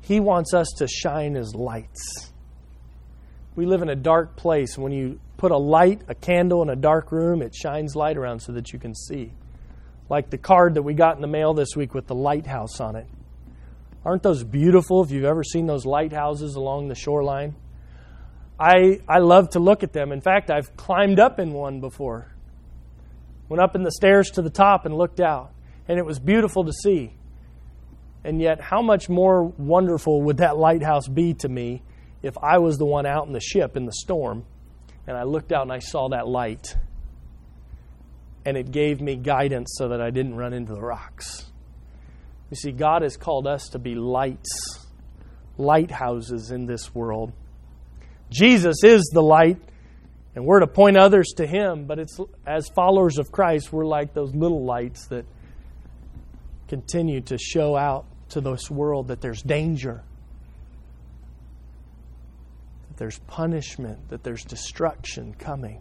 He 0.00 0.18
wants 0.18 0.52
us 0.52 0.66
to 0.78 0.88
shine 0.88 1.36
as 1.36 1.54
lights. 1.54 2.32
We 3.54 3.64
live 3.64 3.82
in 3.82 3.88
a 3.88 3.94
dark 3.94 4.34
place. 4.34 4.76
When 4.76 4.90
you 4.90 5.20
put 5.36 5.52
a 5.52 5.56
light, 5.56 6.02
a 6.08 6.14
candle 6.16 6.60
in 6.62 6.70
a 6.70 6.76
dark 6.76 7.12
room, 7.12 7.40
it 7.40 7.54
shines 7.54 7.94
light 7.94 8.16
around 8.16 8.40
so 8.40 8.50
that 8.52 8.72
you 8.72 8.80
can 8.80 8.96
see. 8.96 9.30
Like 10.08 10.30
the 10.30 10.38
card 10.38 10.74
that 10.74 10.82
we 10.82 10.94
got 10.94 11.14
in 11.14 11.22
the 11.22 11.28
mail 11.28 11.54
this 11.54 11.76
week 11.76 11.94
with 11.94 12.08
the 12.08 12.16
lighthouse 12.16 12.80
on 12.80 12.96
it. 12.96 13.06
Aren't 14.04 14.22
those 14.22 14.42
beautiful 14.42 15.02
if 15.04 15.10
you've 15.10 15.24
ever 15.24 15.44
seen 15.44 15.66
those 15.66 15.86
lighthouses 15.86 16.56
along 16.56 16.88
the 16.88 16.94
shoreline? 16.94 17.54
I, 18.58 19.00
I 19.08 19.18
love 19.18 19.50
to 19.50 19.60
look 19.60 19.82
at 19.82 19.92
them. 19.92 20.12
In 20.12 20.20
fact, 20.20 20.50
I've 20.50 20.76
climbed 20.76 21.20
up 21.20 21.38
in 21.38 21.52
one 21.52 21.80
before. 21.80 22.32
Went 23.48 23.62
up 23.62 23.76
in 23.76 23.82
the 23.82 23.92
stairs 23.92 24.30
to 24.32 24.42
the 24.42 24.50
top 24.50 24.86
and 24.86 24.96
looked 24.96 25.20
out, 25.20 25.52
and 25.88 25.98
it 25.98 26.06
was 26.06 26.18
beautiful 26.18 26.64
to 26.64 26.72
see. 26.72 27.12
And 28.24 28.40
yet, 28.40 28.60
how 28.60 28.82
much 28.82 29.08
more 29.08 29.44
wonderful 29.44 30.22
would 30.22 30.38
that 30.38 30.56
lighthouse 30.56 31.08
be 31.08 31.34
to 31.34 31.48
me 31.48 31.82
if 32.22 32.36
I 32.38 32.58
was 32.58 32.78
the 32.78 32.84
one 32.84 33.06
out 33.06 33.26
in 33.26 33.32
the 33.32 33.40
ship 33.40 33.76
in 33.76 33.84
the 33.84 33.92
storm 33.92 34.44
and 35.08 35.16
I 35.16 35.24
looked 35.24 35.52
out 35.52 35.62
and 35.62 35.72
I 35.72 35.80
saw 35.80 36.08
that 36.10 36.28
light? 36.28 36.76
And 38.44 38.56
it 38.56 38.70
gave 38.70 39.00
me 39.00 39.16
guidance 39.16 39.74
so 39.76 39.88
that 39.88 40.00
I 40.00 40.10
didn't 40.10 40.36
run 40.36 40.52
into 40.52 40.74
the 40.74 40.80
rocks. 40.80 41.51
You 42.52 42.56
see, 42.56 42.70
God 42.70 43.00
has 43.00 43.16
called 43.16 43.46
us 43.46 43.70
to 43.70 43.78
be 43.78 43.94
lights, 43.94 44.86
lighthouses 45.56 46.50
in 46.50 46.66
this 46.66 46.94
world. 46.94 47.32
Jesus 48.28 48.84
is 48.84 49.10
the 49.14 49.22
light, 49.22 49.56
and 50.34 50.44
we're 50.44 50.60
to 50.60 50.66
point 50.66 50.98
others 50.98 51.28
to 51.38 51.46
Him, 51.46 51.86
but 51.86 51.98
it's 51.98 52.20
as 52.46 52.68
followers 52.68 53.16
of 53.16 53.32
Christ, 53.32 53.72
we're 53.72 53.86
like 53.86 54.12
those 54.12 54.34
little 54.34 54.66
lights 54.66 55.06
that 55.06 55.24
continue 56.68 57.22
to 57.22 57.38
show 57.38 57.74
out 57.74 58.04
to 58.28 58.42
this 58.42 58.70
world 58.70 59.08
that 59.08 59.22
there's 59.22 59.40
danger, 59.40 60.02
that 62.90 62.98
there's 62.98 63.18
punishment, 63.20 64.10
that 64.10 64.22
there's 64.22 64.44
destruction 64.44 65.32
coming. 65.38 65.80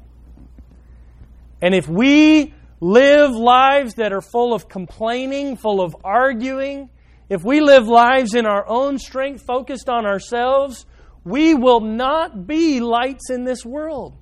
And 1.61 1.75
if 1.75 1.89
we 1.89 2.53
live 2.81 3.31
lives 3.31 3.93
that 3.95 4.11
are 4.11 4.21
full 4.21 4.53
of 4.53 4.67
complaining, 4.67 5.55
full 5.55 5.79
of 5.79 5.95
arguing, 6.03 6.89
if 7.29 7.45
we 7.45 7.61
live 7.61 7.87
lives 7.87 8.33
in 8.33 8.45
our 8.45 8.67
own 8.67 8.97
strength, 8.97 9.45
focused 9.45 9.87
on 9.87 10.05
ourselves, 10.05 10.85
we 11.23 11.53
will 11.53 11.79
not 11.79 12.45
be 12.45 12.81
lights 12.81 13.29
in 13.29 13.45
this 13.45 13.63
world. 13.63 14.17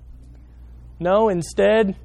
No, 1.00 1.30
instead, 1.30 1.96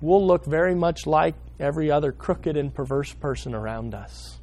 we'll 0.00 0.26
look 0.26 0.46
very 0.46 0.74
much 0.74 1.06
like 1.06 1.34
every 1.60 1.90
other 1.90 2.10
crooked 2.10 2.56
and 2.56 2.74
perverse 2.74 3.12
person 3.12 3.54
around 3.54 3.94
us. 3.94 4.38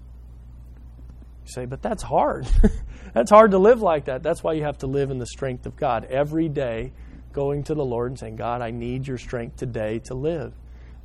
You 1.45 1.51
say, 1.51 1.65
but 1.65 1.81
that's 1.81 2.03
hard. 2.03 2.47
that's 3.13 3.31
hard 3.31 3.51
to 3.51 3.57
live 3.57 3.81
like 3.81 4.05
that. 4.05 4.23
That's 4.23 4.43
why 4.43 4.53
you 4.53 4.63
have 4.63 4.77
to 4.79 4.87
live 4.87 5.11
in 5.11 5.17
the 5.17 5.25
strength 5.25 5.65
of 5.65 5.75
God 5.75 6.05
every 6.05 6.47
day, 6.47 6.93
going 7.33 7.63
to 7.63 7.73
the 7.73 7.83
Lord 7.83 8.11
and 8.11 8.19
saying, 8.19 8.35
God, 8.35 8.61
I 8.61 8.69
need 8.71 9.07
your 9.07 9.17
strength 9.17 9.57
today 9.57 9.99
to 10.05 10.13
live. 10.13 10.53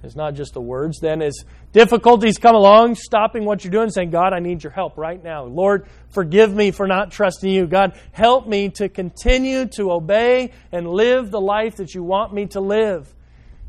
It's 0.02 0.14
not 0.14 0.34
just 0.34 0.54
the 0.54 0.60
words. 0.60 1.00
Then, 1.00 1.20
as 1.22 1.44
difficulties 1.72 2.38
come 2.38 2.54
along, 2.54 2.94
stopping 2.94 3.44
what 3.44 3.64
you're 3.64 3.72
doing, 3.72 3.90
saying, 3.90 4.10
God, 4.10 4.32
I 4.32 4.38
need 4.38 4.62
your 4.62 4.72
help 4.72 4.96
right 4.96 5.22
now. 5.22 5.44
Lord, 5.44 5.88
forgive 6.10 6.54
me 6.54 6.70
for 6.70 6.86
not 6.86 7.10
trusting 7.10 7.50
you. 7.50 7.66
God, 7.66 7.98
help 8.12 8.46
me 8.46 8.68
to 8.70 8.88
continue 8.88 9.66
to 9.74 9.90
obey 9.90 10.52
and 10.70 10.88
live 10.88 11.30
the 11.30 11.40
life 11.40 11.76
that 11.76 11.94
you 11.94 12.04
want 12.04 12.32
me 12.32 12.46
to 12.48 12.60
live. 12.60 13.12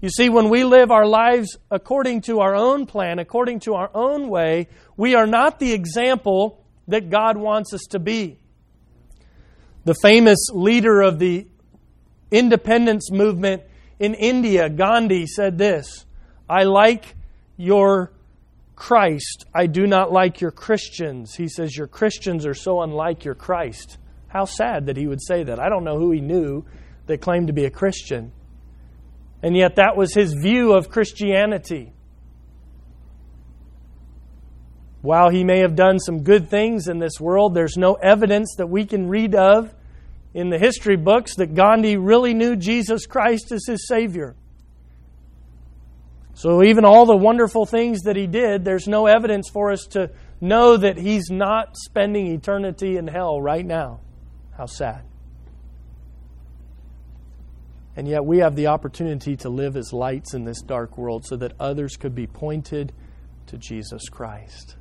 You 0.01 0.09
see, 0.09 0.29
when 0.29 0.49
we 0.49 0.63
live 0.63 0.91
our 0.91 1.05
lives 1.05 1.57
according 1.69 2.21
to 2.21 2.39
our 2.39 2.55
own 2.55 2.85
plan, 2.85 3.19
according 3.19 3.61
to 3.61 3.73
our 3.73 3.89
own 3.93 4.29
way, 4.29 4.67
we 4.95 5.15
are 5.15 5.27
not 5.27 5.59
the 5.59 5.73
example 5.73 6.63
that 6.87 7.09
God 7.09 7.37
wants 7.37 7.73
us 7.73 7.81
to 7.89 7.99
be. 7.99 8.39
The 9.83 9.95
famous 9.95 10.37
leader 10.53 11.01
of 11.01 11.19
the 11.19 11.47
independence 12.31 13.11
movement 13.11 13.63
in 13.99 14.13
India, 14.13 14.69
Gandhi, 14.69 15.25
said 15.25 15.57
this 15.57 16.05
I 16.49 16.63
like 16.63 17.15
your 17.57 18.11
Christ. 18.75 19.45
I 19.53 19.67
do 19.67 19.85
not 19.85 20.11
like 20.11 20.41
your 20.41 20.51
Christians. 20.51 21.35
He 21.35 21.47
says, 21.47 21.75
Your 21.75 21.87
Christians 21.87 22.45
are 22.45 22.53
so 22.53 22.81
unlike 22.81 23.25
your 23.25 23.35
Christ. 23.35 23.97
How 24.29 24.45
sad 24.45 24.87
that 24.87 24.97
he 24.97 25.05
would 25.05 25.21
say 25.21 25.43
that. 25.43 25.59
I 25.59 25.69
don't 25.69 25.83
know 25.83 25.99
who 25.99 26.11
he 26.11 26.21
knew 26.21 26.65
that 27.05 27.21
claimed 27.21 27.47
to 27.47 27.53
be 27.53 27.65
a 27.65 27.69
Christian. 27.69 28.31
And 29.43 29.55
yet, 29.55 29.75
that 29.75 29.95
was 29.95 30.13
his 30.13 30.33
view 30.33 30.73
of 30.73 30.89
Christianity. 30.89 31.93
While 35.01 35.29
he 35.29 35.43
may 35.43 35.59
have 35.59 35.75
done 35.75 35.99
some 35.99 36.23
good 36.23 36.49
things 36.49 36.87
in 36.87 36.99
this 36.99 37.19
world, 37.19 37.53
there's 37.53 37.77
no 37.77 37.93
evidence 37.93 38.55
that 38.57 38.67
we 38.67 38.85
can 38.85 39.07
read 39.07 39.33
of 39.33 39.73
in 40.33 40.49
the 40.49 40.59
history 40.59 40.97
books 40.97 41.35
that 41.35 41.55
Gandhi 41.55 41.97
really 41.97 42.33
knew 42.33 42.55
Jesus 42.55 43.05
Christ 43.05 43.51
as 43.51 43.65
his 43.65 43.87
Savior. 43.87 44.35
So, 46.39 46.63
even 46.63 46.85
all 46.85 47.05
the 47.05 47.17
wonderful 47.17 47.65
things 47.65 48.03
that 48.03 48.15
he 48.15 48.25
did, 48.25 48.63
there's 48.63 48.87
no 48.87 49.07
evidence 49.07 49.49
for 49.49 49.73
us 49.73 49.85
to 49.89 50.09
know 50.39 50.77
that 50.77 50.97
he's 50.97 51.29
not 51.29 51.75
spending 51.75 52.27
eternity 52.27 52.95
in 52.95 53.07
hell 53.07 53.41
right 53.41 53.65
now. 53.65 53.99
How 54.57 54.65
sad. 54.65 55.03
And 57.97 58.07
yet, 58.07 58.23
we 58.23 58.37
have 58.37 58.55
the 58.55 58.67
opportunity 58.67 59.35
to 59.35 59.49
live 59.49 59.75
as 59.75 59.91
lights 59.91 60.33
in 60.33 60.45
this 60.45 60.61
dark 60.61 60.97
world 60.97 61.25
so 61.25 61.35
that 61.35 61.51
others 61.59 61.97
could 61.97 62.15
be 62.15 62.25
pointed 62.25 62.93
to 63.47 63.57
Jesus 63.57 64.07
Christ. 64.07 64.77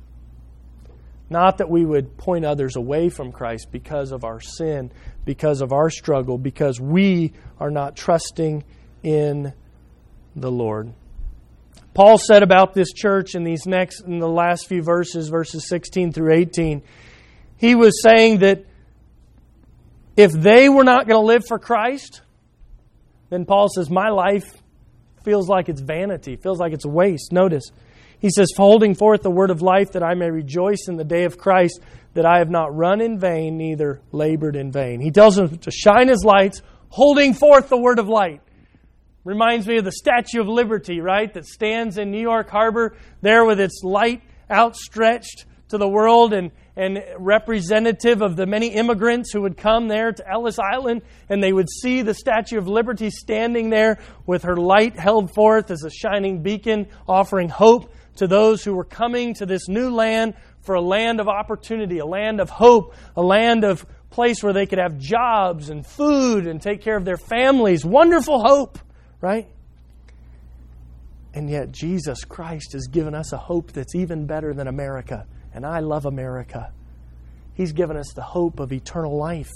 Not 1.29 1.57
that 1.57 1.69
we 1.69 1.83
would 1.83 2.15
point 2.15 2.45
others 2.45 2.77
away 2.77 3.09
from 3.09 3.33
Christ 3.33 3.67
because 3.69 4.13
of 4.13 4.23
our 4.23 4.39
sin, 4.39 4.93
because 5.25 5.59
of 5.59 5.73
our 5.73 5.89
struggle, 5.89 6.37
because 6.37 6.79
we 6.79 7.33
are 7.59 7.69
not 7.69 7.97
trusting 7.97 8.63
in 9.03 9.51
the 10.37 10.51
Lord. 10.51 10.93
Paul 11.93 12.17
said 12.17 12.43
about 12.43 12.73
this 12.73 12.93
church 12.93 13.35
in 13.35 13.43
these 13.43 13.65
next 13.65 14.01
in 14.01 14.19
the 14.19 14.27
last 14.27 14.67
few 14.67 14.81
verses 14.81 15.29
verses 15.29 15.67
16 15.67 16.13
through 16.13 16.33
18 16.33 16.81
he 17.57 17.75
was 17.75 18.01
saying 18.01 18.39
that 18.39 18.65
if 20.15 20.31
they 20.31 20.69
were 20.69 20.83
not 20.83 21.07
going 21.07 21.19
to 21.19 21.25
live 21.25 21.45
for 21.47 21.59
Christ 21.59 22.21
then 23.29 23.45
Paul 23.45 23.67
says 23.69 23.89
my 23.89 24.09
life 24.09 24.61
feels 25.23 25.49
like 25.49 25.69
it's 25.69 25.81
vanity 25.81 26.35
feels 26.35 26.59
like 26.59 26.73
it's 26.73 26.85
waste. 26.85 27.31
Notice 27.31 27.71
he 28.19 28.29
says 28.29 28.51
holding 28.55 28.95
forth 28.95 29.21
the 29.21 29.31
word 29.31 29.49
of 29.49 29.61
life 29.61 29.93
that 29.93 30.03
I 30.03 30.13
may 30.13 30.29
rejoice 30.29 30.87
in 30.87 30.97
the 30.97 31.03
day 31.03 31.23
of 31.23 31.37
Christ 31.37 31.79
that 32.13 32.25
I 32.25 32.39
have 32.39 32.49
not 32.49 32.75
run 32.75 33.01
in 33.01 33.19
vain 33.19 33.57
neither 33.57 34.01
labored 34.11 34.55
in 34.55 34.71
vain. 34.71 34.99
He 34.99 35.11
tells 35.11 35.35
them 35.35 35.57
to 35.57 35.71
shine 35.71 36.09
his 36.09 36.23
lights 36.23 36.61
holding 36.89 37.33
forth 37.33 37.69
the 37.69 37.77
word 37.77 37.99
of 37.99 38.09
light 38.09 38.41
Reminds 39.25 39.67
me 39.67 39.77
of 39.77 39.85
the 39.85 39.91
Statue 39.91 40.39
of 40.39 40.47
Liberty, 40.47 41.01
right, 41.01 41.33
that 41.33 41.45
stands 41.45 41.97
in 41.97 42.09
New 42.09 42.21
York 42.21 42.49
Harbor 42.49 42.95
there 43.21 43.43
with 43.43 43.59
its 43.59 43.81
light 43.83 44.21
outstretched 44.49 45.45
to 45.69 45.77
the 45.77 45.87
world 45.87 46.33
and, 46.33 46.51
and 46.75 47.03
representative 47.17 48.21
of 48.21 48.35
the 48.35 48.45
many 48.45 48.69
immigrants 48.69 49.31
who 49.31 49.41
would 49.41 49.57
come 49.57 49.87
there 49.87 50.11
to 50.11 50.27
Ellis 50.27 50.57
Island 50.57 51.01
and 51.27 51.43
they 51.43 51.53
would 51.53 51.69
see 51.69 52.01
the 52.01 52.13
Statue 52.13 52.57
of 52.57 52.67
Liberty 52.67 53.09
standing 53.09 53.69
there 53.69 53.99
with 54.25 54.43
her 54.43 54.55
light 54.55 54.97
held 54.97 55.33
forth 55.33 55.69
as 55.69 55.83
a 55.83 55.89
shining 55.89 56.41
beacon, 56.41 56.87
offering 57.07 57.49
hope 57.49 57.93
to 58.15 58.27
those 58.27 58.63
who 58.63 58.73
were 58.73 58.85
coming 58.85 59.33
to 59.35 59.45
this 59.45 59.67
new 59.67 59.89
land 59.89 60.33
for 60.61 60.75
a 60.75 60.81
land 60.81 61.19
of 61.19 61.27
opportunity, 61.27 61.99
a 61.99 62.05
land 62.05 62.39
of 62.39 62.49
hope, 62.49 62.95
a 63.15 63.21
land 63.21 63.63
of 63.63 63.85
place 64.09 64.41
where 64.41 64.53
they 64.53 64.65
could 64.65 64.79
have 64.79 64.97
jobs 64.97 65.69
and 65.69 65.85
food 65.85 66.47
and 66.47 66.61
take 66.61 66.81
care 66.81 66.97
of 66.97 67.05
their 67.05 67.17
families. 67.17 67.85
Wonderful 67.85 68.41
hope 68.41 68.79
right? 69.21 69.47
And 71.33 71.49
yet, 71.49 71.71
Jesus 71.71 72.23
Christ 72.23 72.73
has 72.73 72.87
given 72.87 73.13
us 73.13 73.33
a 73.33 73.37
hope 73.37 73.71
that's 73.71 73.95
even 73.95 74.25
better 74.25 74.53
than 74.53 74.67
America. 74.67 75.27
And 75.53 75.65
I 75.65 75.79
love 75.79 76.05
America. 76.05 76.73
He's 77.53 77.71
given 77.71 77.97
us 77.97 78.13
the 78.15 78.23
hope 78.23 78.59
of 78.59 78.71
eternal 78.71 79.17
life. 79.17 79.51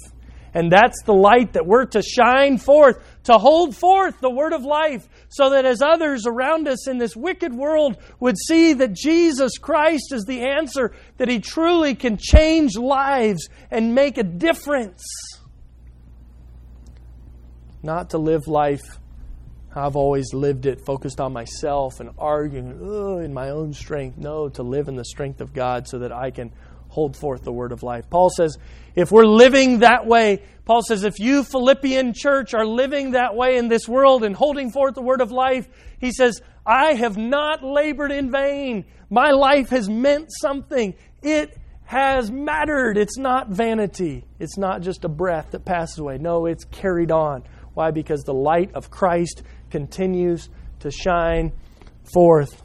And 0.53 0.71
that's 0.71 1.01
the 1.03 1.15
light 1.15 1.53
that 1.53 1.65
we're 1.65 1.85
to 1.85 2.03
shine 2.03 2.59
forth, 2.59 3.03
to 3.23 3.39
hold 3.39 3.75
forth 3.75 4.19
the 4.19 4.29
word 4.29 4.53
of 4.53 4.63
life, 4.63 5.07
so 5.29 5.49
that 5.49 5.65
as 5.65 5.81
others 5.81 6.27
around 6.27 6.67
us 6.67 6.87
in 6.87 6.99
this 6.99 7.15
wicked 7.15 7.51
world 7.53 7.97
would 8.19 8.37
see 8.37 8.73
that 8.73 8.93
Jesus 8.93 9.57
Christ 9.57 10.13
is 10.13 10.25
the 10.25 10.41
answer, 10.41 10.93
that 11.17 11.27
He 11.27 11.39
truly 11.39 11.95
can 11.95 12.17
change 12.17 12.77
lives 12.77 13.49
and 13.71 13.95
make 13.95 14.19
a 14.19 14.23
difference. 14.23 15.03
Not 17.81 18.11
to 18.11 18.19
live 18.19 18.47
life 18.47 18.99
I've 19.75 19.95
always 19.95 20.33
lived 20.33 20.65
it 20.65 20.81
focused 20.85 21.19
on 21.19 21.33
myself 21.33 21.99
and 21.99 22.11
arguing 22.17 23.23
in 23.23 23.33
my 23.33 23.49
own 23.49 23.73
strength. 23.73 24.17
No, 24.17 24.49
to 24.49 24.63
live 24.63 24.87
in 24.87 24.95
the 24.95 25.05
strength 25.05 25.41
of 25.41 25.53
God 25.53 25.87
so 25.87 25.99
that 25.99 26.11
I 26.11 26.31
can 26.31 26.51
hold 26.89 27.17
forth 27.17 27.43
the 27.43 27.51
word 27.51 27.71
of 27.71 27.81
life. 27.81 28.07
Paul 28.09 28.29
says, 28.29 28.55
if 28.95 29.11
we're 29.11 29.25
living 29.25 29.79
that 29.79 30.05
way, 30.05 30.43
Paul 30.65 30.83
says, 30.83 31.03
if 31.03 31.19
you, 31.19 31.43
Philippian 31.43 32.13
church, 32.13 32.53
are 32.53 32.67
living 32.67 33.11
that 33.11 33.35
way 33.35 33.57
in 33.57 33.67
this 33.67 33.87
world 33.87 34.23
and 34.23 34.35
holding 34.35 34.71
forth 34.71 34.93
the 34.93 35.01
word 35.01 35.21
of 35.21 35.31
life, 35.31 35.67
he 35.99 36.11
says, 36.11 36.39
I 36.65 36.93
have 36.93 37.17
not 37.17 37.63
labored 37.63 38.11
in 38.11 38.31
vain. 38.31 38.85
My 39.09 39.31
life 39.31 39.69
has 39.69 39.89
meant 39.89 40.29
something. 40.39 40.93
It 41.23 41.57
has 41.85 42.31
mattered. 42.31 42.97
It's 42.97 43.17
not 43.17 43.49
vanity. 43.49 44.23
It's 44.39 44.57
not 44.57 44.81
just 44.81 45.03
a 45.03 45.09
breath 45.09 45.51
that 45.51 45.65
passes 45.65 45.97
away. 45.97 46.19
No, 46.19 46.45
it's 46.45 46.63
carried 46.65 47.11
on. 47.11 47.43
Why? 47.73 47.89
Because 47.89 48.21
the 48.21 48.33
light 48.33 48.75
of 48.75 48.91
Christ 48.91 49.41
continues 49.73 50.49
to 50.81 50.91
shine 50.91 51.51
forth. 52.13 52.61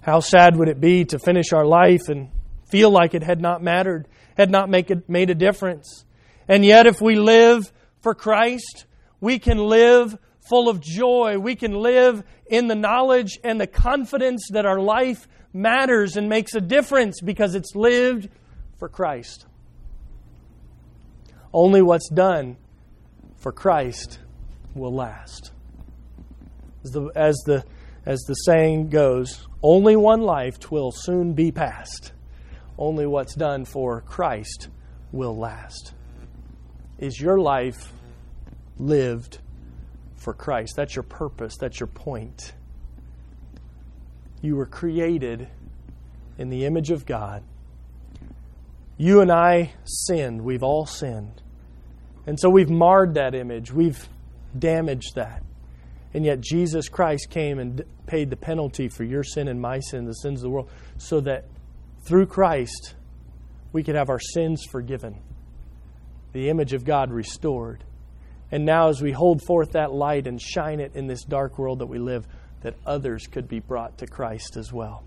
How 0.00 0.20
sad 0.20 0.54
would 0.56 0.68
it 0.68 0.80
be 0.80 1.04
to 1.06 1.18
finish 1.18 1.52
our 1.52 1.66
life 1.66 2.08
and 2.08 2.30
feel 2.70 2.88
like 2.88 3.14
it 3.14 3.24
had 3.24 3.40
not 3.40 3.64
mattered, 3.64 4.06
had 4.36 4.52
not 4.52 4.70
make 4.70 4.92
it, 4.92 5.08
made 5.08 5.28
a 5.28 5.34
difference? 5.34 6.04
And 6.46 6.64
yet, 6.64 6.86
if 6.86 7.00
we 7.00 7.16
live 7.16 7.72
for 8.00 8.14
Christ, 8.14 8.86
we 9.20 9.40
can 9.40 9.58
live 9.58 10.16
full 10.48 10.68
of 10.68 10.80
joy. 10.80 11.36
We 11.36 11.56
can 11.56 11.72
live 11.74 12.22
in 12.46 12.68
the 12.68 12.76
knowledge 12.76 13.40
and 13.42 13.60
the 13.60 13.66
confidence 13.66 14.50
that 14.52 14.66
our 14.66 14.78
life 14.78 15.26
matters 15.52 16.16
and 16.16 16.28
makes 16.28 16.54
a 16.54 16.60
difference 16.60 17.20
because 17.20 17.56
it's 17.56 17.74
lived 17.74 18.28
for 18.78 18.88
Christ. 18.88 19.46
Only 21.52 21.82
what's 21.82 22.08
done 22.08 22.56
for 23.38 23.50
Christ 23.50 24.20
will 24.74 24.94
last. 24.94 25.52
As 26.84 26.90
the, 26.90 27.10
as 27.14 27.36
the, 27.46 27.64
as 28.04 28.20
the 28.22 28.34
saying 28.34 28.90
goes, 28.90 29.46
only 29.62 29.96
one 29.96 30.20
life 30.20 30.58
twill 30.58 30.92
soon 30.92 31.32
be 31.32 31.50
past. 31.50 32.12
Only 32.76 33.06
what's 33.06 33.34
done 33.34 33.64
for 33.64 34.00
Christ 34.02 34.68
will 35.12 35.36
last. 35.36 35.94
Is 36.98 37.20
your 37.20 37.38
life 37.38 37.92
lived 38.78 39.38
for 40.16 40.34
Christ? 40.34 40.74
That's 40.76 40.94
your 40.94 41.04
purpose, 41.04 41.56
that's 41.56 41.80
your 41.80 41.86
point. 41.86 42.52
You 44.42 44.56
were 44.56 44.66
created 44.66 45.48
in 46.36 46.50
the 46.50 46.66
image 46.66 46.90
of 46.90 47.06
God. 47.06 47.42
You 48.96 49.20
and 49.20 49.32
I 49.32 49.72
sinned. 49.84 50.42
We've 50.42 50.62
all 50.62 50.86
sinned. 50.86 51.42
And 52.26 52.38
so 52.38 52.48
we've 52.48 52.70
marred 52.70 53.14
that 53.14 53.34
image. 53.34 53.72
We've 53.72 54.08
damaged 54.58 55.14
that. 55.16 55.42
And 56.12 56.24
yet 56.24 56.40
Jesus 56.40 56.88
Christ 56.88 57.28
came 57.30 57.58
and 57.58 57.82
paid 58.06 58.30
the 58.30 58.36
penalty 58.36 58.88
for 58.88 59.02
your 59.02 59.24
sin 59.24 59.48
and 59.48 59.60
my 59.60 59.80
sin, 59.80 60.04
the 60.04 60.12
sins 60.12 60.40
of 60.40 60.44
the 60.44 60.50
world, 60.50 60.70
so 60.96 61.20
that 61.20 61.46
through 62.06 62.26
Christ 62.26 62.94
we 63.72 63.82
could 63.82 63.96
have 63.96 64.08
our 64.08 64.20
sins 64.20 64.64
forgiven, 64.70 65.18
the 66.32 66.48
image 66.48 66.72
of 66.72 66.84
God 66.84 67.10
restored. 67.10 67.82
And 68.52 68.64
now, 68.64 68.88
as 68.88 69.02
we 69.02 69.10
hold 69.10 69.42
forth 69.42 69.72
that 69.72 69.92
light 69.92 70.28
and 70.28 70.40
shine 70.40 70.78
it 70.78 70.94
in 70.94 71.08
this 71.08 71.24
dark 71.24 71.58
world 71.58 71.80
that 71.80 71.86
we 71.86 71.98
live, 71.98 72.26
that 72.60 72.74
others 72.86 73.26
could 73.26 73.48
be 73.48 73.58
brought 73.58 73.98
to 73.98 74.06
Christ 74.06 74.56
as 74.56 74.72
well. 74.72 75.02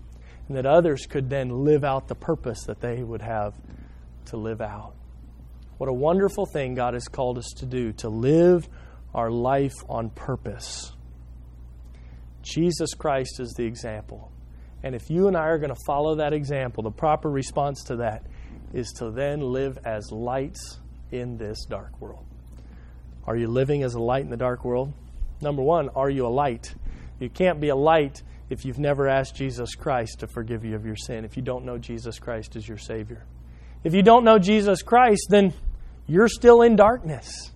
And 0.48 0.56
that 0.56 0.66
others 0.66 1.06
could 1.06 1.30
then 1.30 1.64
live 1.64 1.84
out 1.84 2.08
the 2.08 2.14
purpose 2.14 2.64
that 2.64 2.80
they 2.80 3.02
would 3.02 3.22
have 3.22 3.54
to 4.26 4.36
live 4.36 4.60
out. 4.60 4.94
What 5.78 5.88
a 5.88 5.92
wonderful 5.92 6.44
thing 6.44 6.74
God 6.74 6.94
has 6.94 7.08
called 7.08 7.38
us 7.38 7.52
to 7.58 7.66
do, 7.66 7.92
to 7.94 8.08
live 8.08 8.68
our 9.18 9.32
life 9.32 9.74
on 9.88 10.10
purpose. 10.10 10.92
Jesus 12.42 12.94
Christ 12.94 13.40
is 13.40 13.52
the 13.56 13.64
example. 13.64 14.30
And 14.84 14.94
if 14.94 15.10
you 15.10 15.26
and 15.26 15.36
I 15.36 15.46
are 15.46 15.58
going 15.58 15.74
to 15.74 15.82
follow 15.84 16.14
that 16.14 16.32
example, 16.32 16.84
the 16.84 16.92
proper 16.92 17.28
response 17.28 17.82
to 17.88 17.96
that 17.96 18.22
is 18.72 18.92
to 18.98 19.10
then 19.10 19.40
live 19.40 19.76
as 19.84 20.12
lights 20.12 20.78
in 21.10 21.36
this 21.36 21.64
dark 21.64 22.00
world. 22.00 22.24
Are 23.26 23.36
you 23.36 23.48
living 23.48 23.82
as 23.82 23.94
a 23.94 24.00
light 24.00 24.22
in 24.22 24.30
the 24.30 24.36
dark 24.36 24.64
world? 24.64 24.92
Number 25.40 25.62
one, 25.62 25.88
are 25.96 26.08
you 26.08 26.24
a 26.24 26.28
light? 26.28 26.72
You 27.18 27.28
can't 27.28 27.60
be 27.60 27.70
a 27.70 27.76
light 27.76 28.22
if 28.50 28.64
you've 28.64 28.78
never 28.78 29.08
asked 29.08 29.34
Jesus 29.34 29.74
Christ 29.74 30.20
to 30.20 30.28
forgive 30.28 30.64
you 30.64 30.76
of 30.76 30.86
your 30.86 30.96
sin, 30.96 31.24
if 31.24 31.36
you 31.36 31.42
don't 31.42 31.64
know 31.64 31.76
Jesus 31.76 32.20
Christ 32.20 32.54
as 32.54 32.68
your 32.68 32.78
Savior. 32.78 33.26
If 33.82 33.94
you 33.94 34.02
don't 34.02 34.22
know 34.22 34.38
Jesus 34.38 34.82
Christ, 34.82 35.26
then 35.28 35.54
you're 36.06 36.28
still 36.28 36.62
in 36.62 36.76
darkness. 36.76 37.50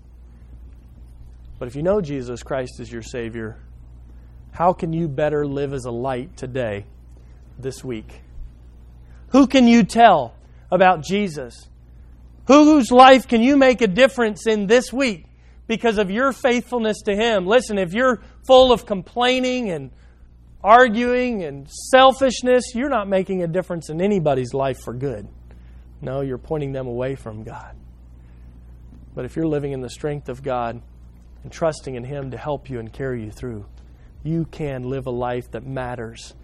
But 1.63 1.69
if 1.69 1.77
you 1.77 1.85
know 1.85 2.01
Jesus 2.01 2.43
Christ 2.43 2.81
is 2.81 2.91
your 2.91 3.03
Savior, 3.03 3.57
how 4.51 4.73
can 4.73 4.93
you 4.93 5.07
better 5.07 5.47
live 5.47 5.73
as 5.73 5.85
a 5.85 5.93
light 5.93 6.37
today, 6.37 6.87
this 7.57 7.85
week? 7.85 8.21
Who 9.29 9.47
can 9.47 9.69
you 9.69 9.85
tell 9.85 10.35
about 10.73 11.05
Jesus? 11.05 11.69
Whose 12.49 12.91
life 12.91 13.29
can 13.29 13.43
you 13.43 13.57
make 13.57 13.81
a 13.81 13.87
difference 13.87 14.49
in 14.49 14.67
this 14.67 14.93
week? 14.93 15.27
because 15.69 15.99
of 15.99 16.11
your 16.11 16.33
faithfulness 16.33 17.03
to 17.03 17.15
Him. 17.15 17.47
Listen, 17.47 17.79
if 17.79 17.95
you're 17.95 18.21
full 18.45 18.73
of 18.73 18.85
complaining 18.85 19.71
and 19.71 19.93
arguing 20.65 21.45
and 21.45 21.71
selfishness, 21.71 22.75
you're 22.75 22.89
not 22.89 23.09
making 23.09 23.45
a 23.45 23.47
difference 23.47 23.89
in 23.89 24.03
anybody's 24.03 24.53
life 24.53 24.81
for 24.81 24.95
good. 24.95 25.29
No, 26.01 26.23
you're 26.23 26.39
pointing 26.39 26.73
them 26.73 26.89
away 26.89 27.15
from 27.15 27.45
God. 27.45 27.77
But 29.15 29.27
if 29.27 29.37
you're 29.37 29.47
living 29.47 29.71
in 29.71 29.81
the 29.81 29.91
strength 29.91 30.29
of 30.29 30.43
God 30.43 30.83
and 31.43 31.53
trusting 31.53 31.95
in 31.95 32.05
Him 32.05 32.31
to 32.31 32.37
help 32.37 32.71
you 32.71 32.79
and 32.79 32.93
carry 32.93 33.25
you 33.25 33.31
through, 33.31 33.67
you 34.23 34.45
can 34.45 34.85
live 34.85 35.07
a 35.07 35.11
life 35.11 35.51
that 35.51 35.67
matters, 35.67 36.35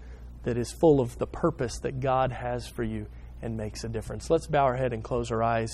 that 0.43 0.57
is 0.57 0.73
full 0.73 1.01
of 1.01 1.19
the 1.19 1.27
purpose 1.27 1.79
that 1.81 2.01
God 2.01 2.33
has 2.33 2.67
for 2.67 2.83
you 2.83 3.07
and 3.41 3.57
makes 3.57 3.85
a 3.85 3.89
difference. 3.89 4.31
Let's 4.31 4.47
bow 4.47 4.65
our 4.65 4.77
head 4.77 4.93
and 4.93 5.03
close 5.03 5.31
our 5.31 5.43
eyes. 5.43 5.71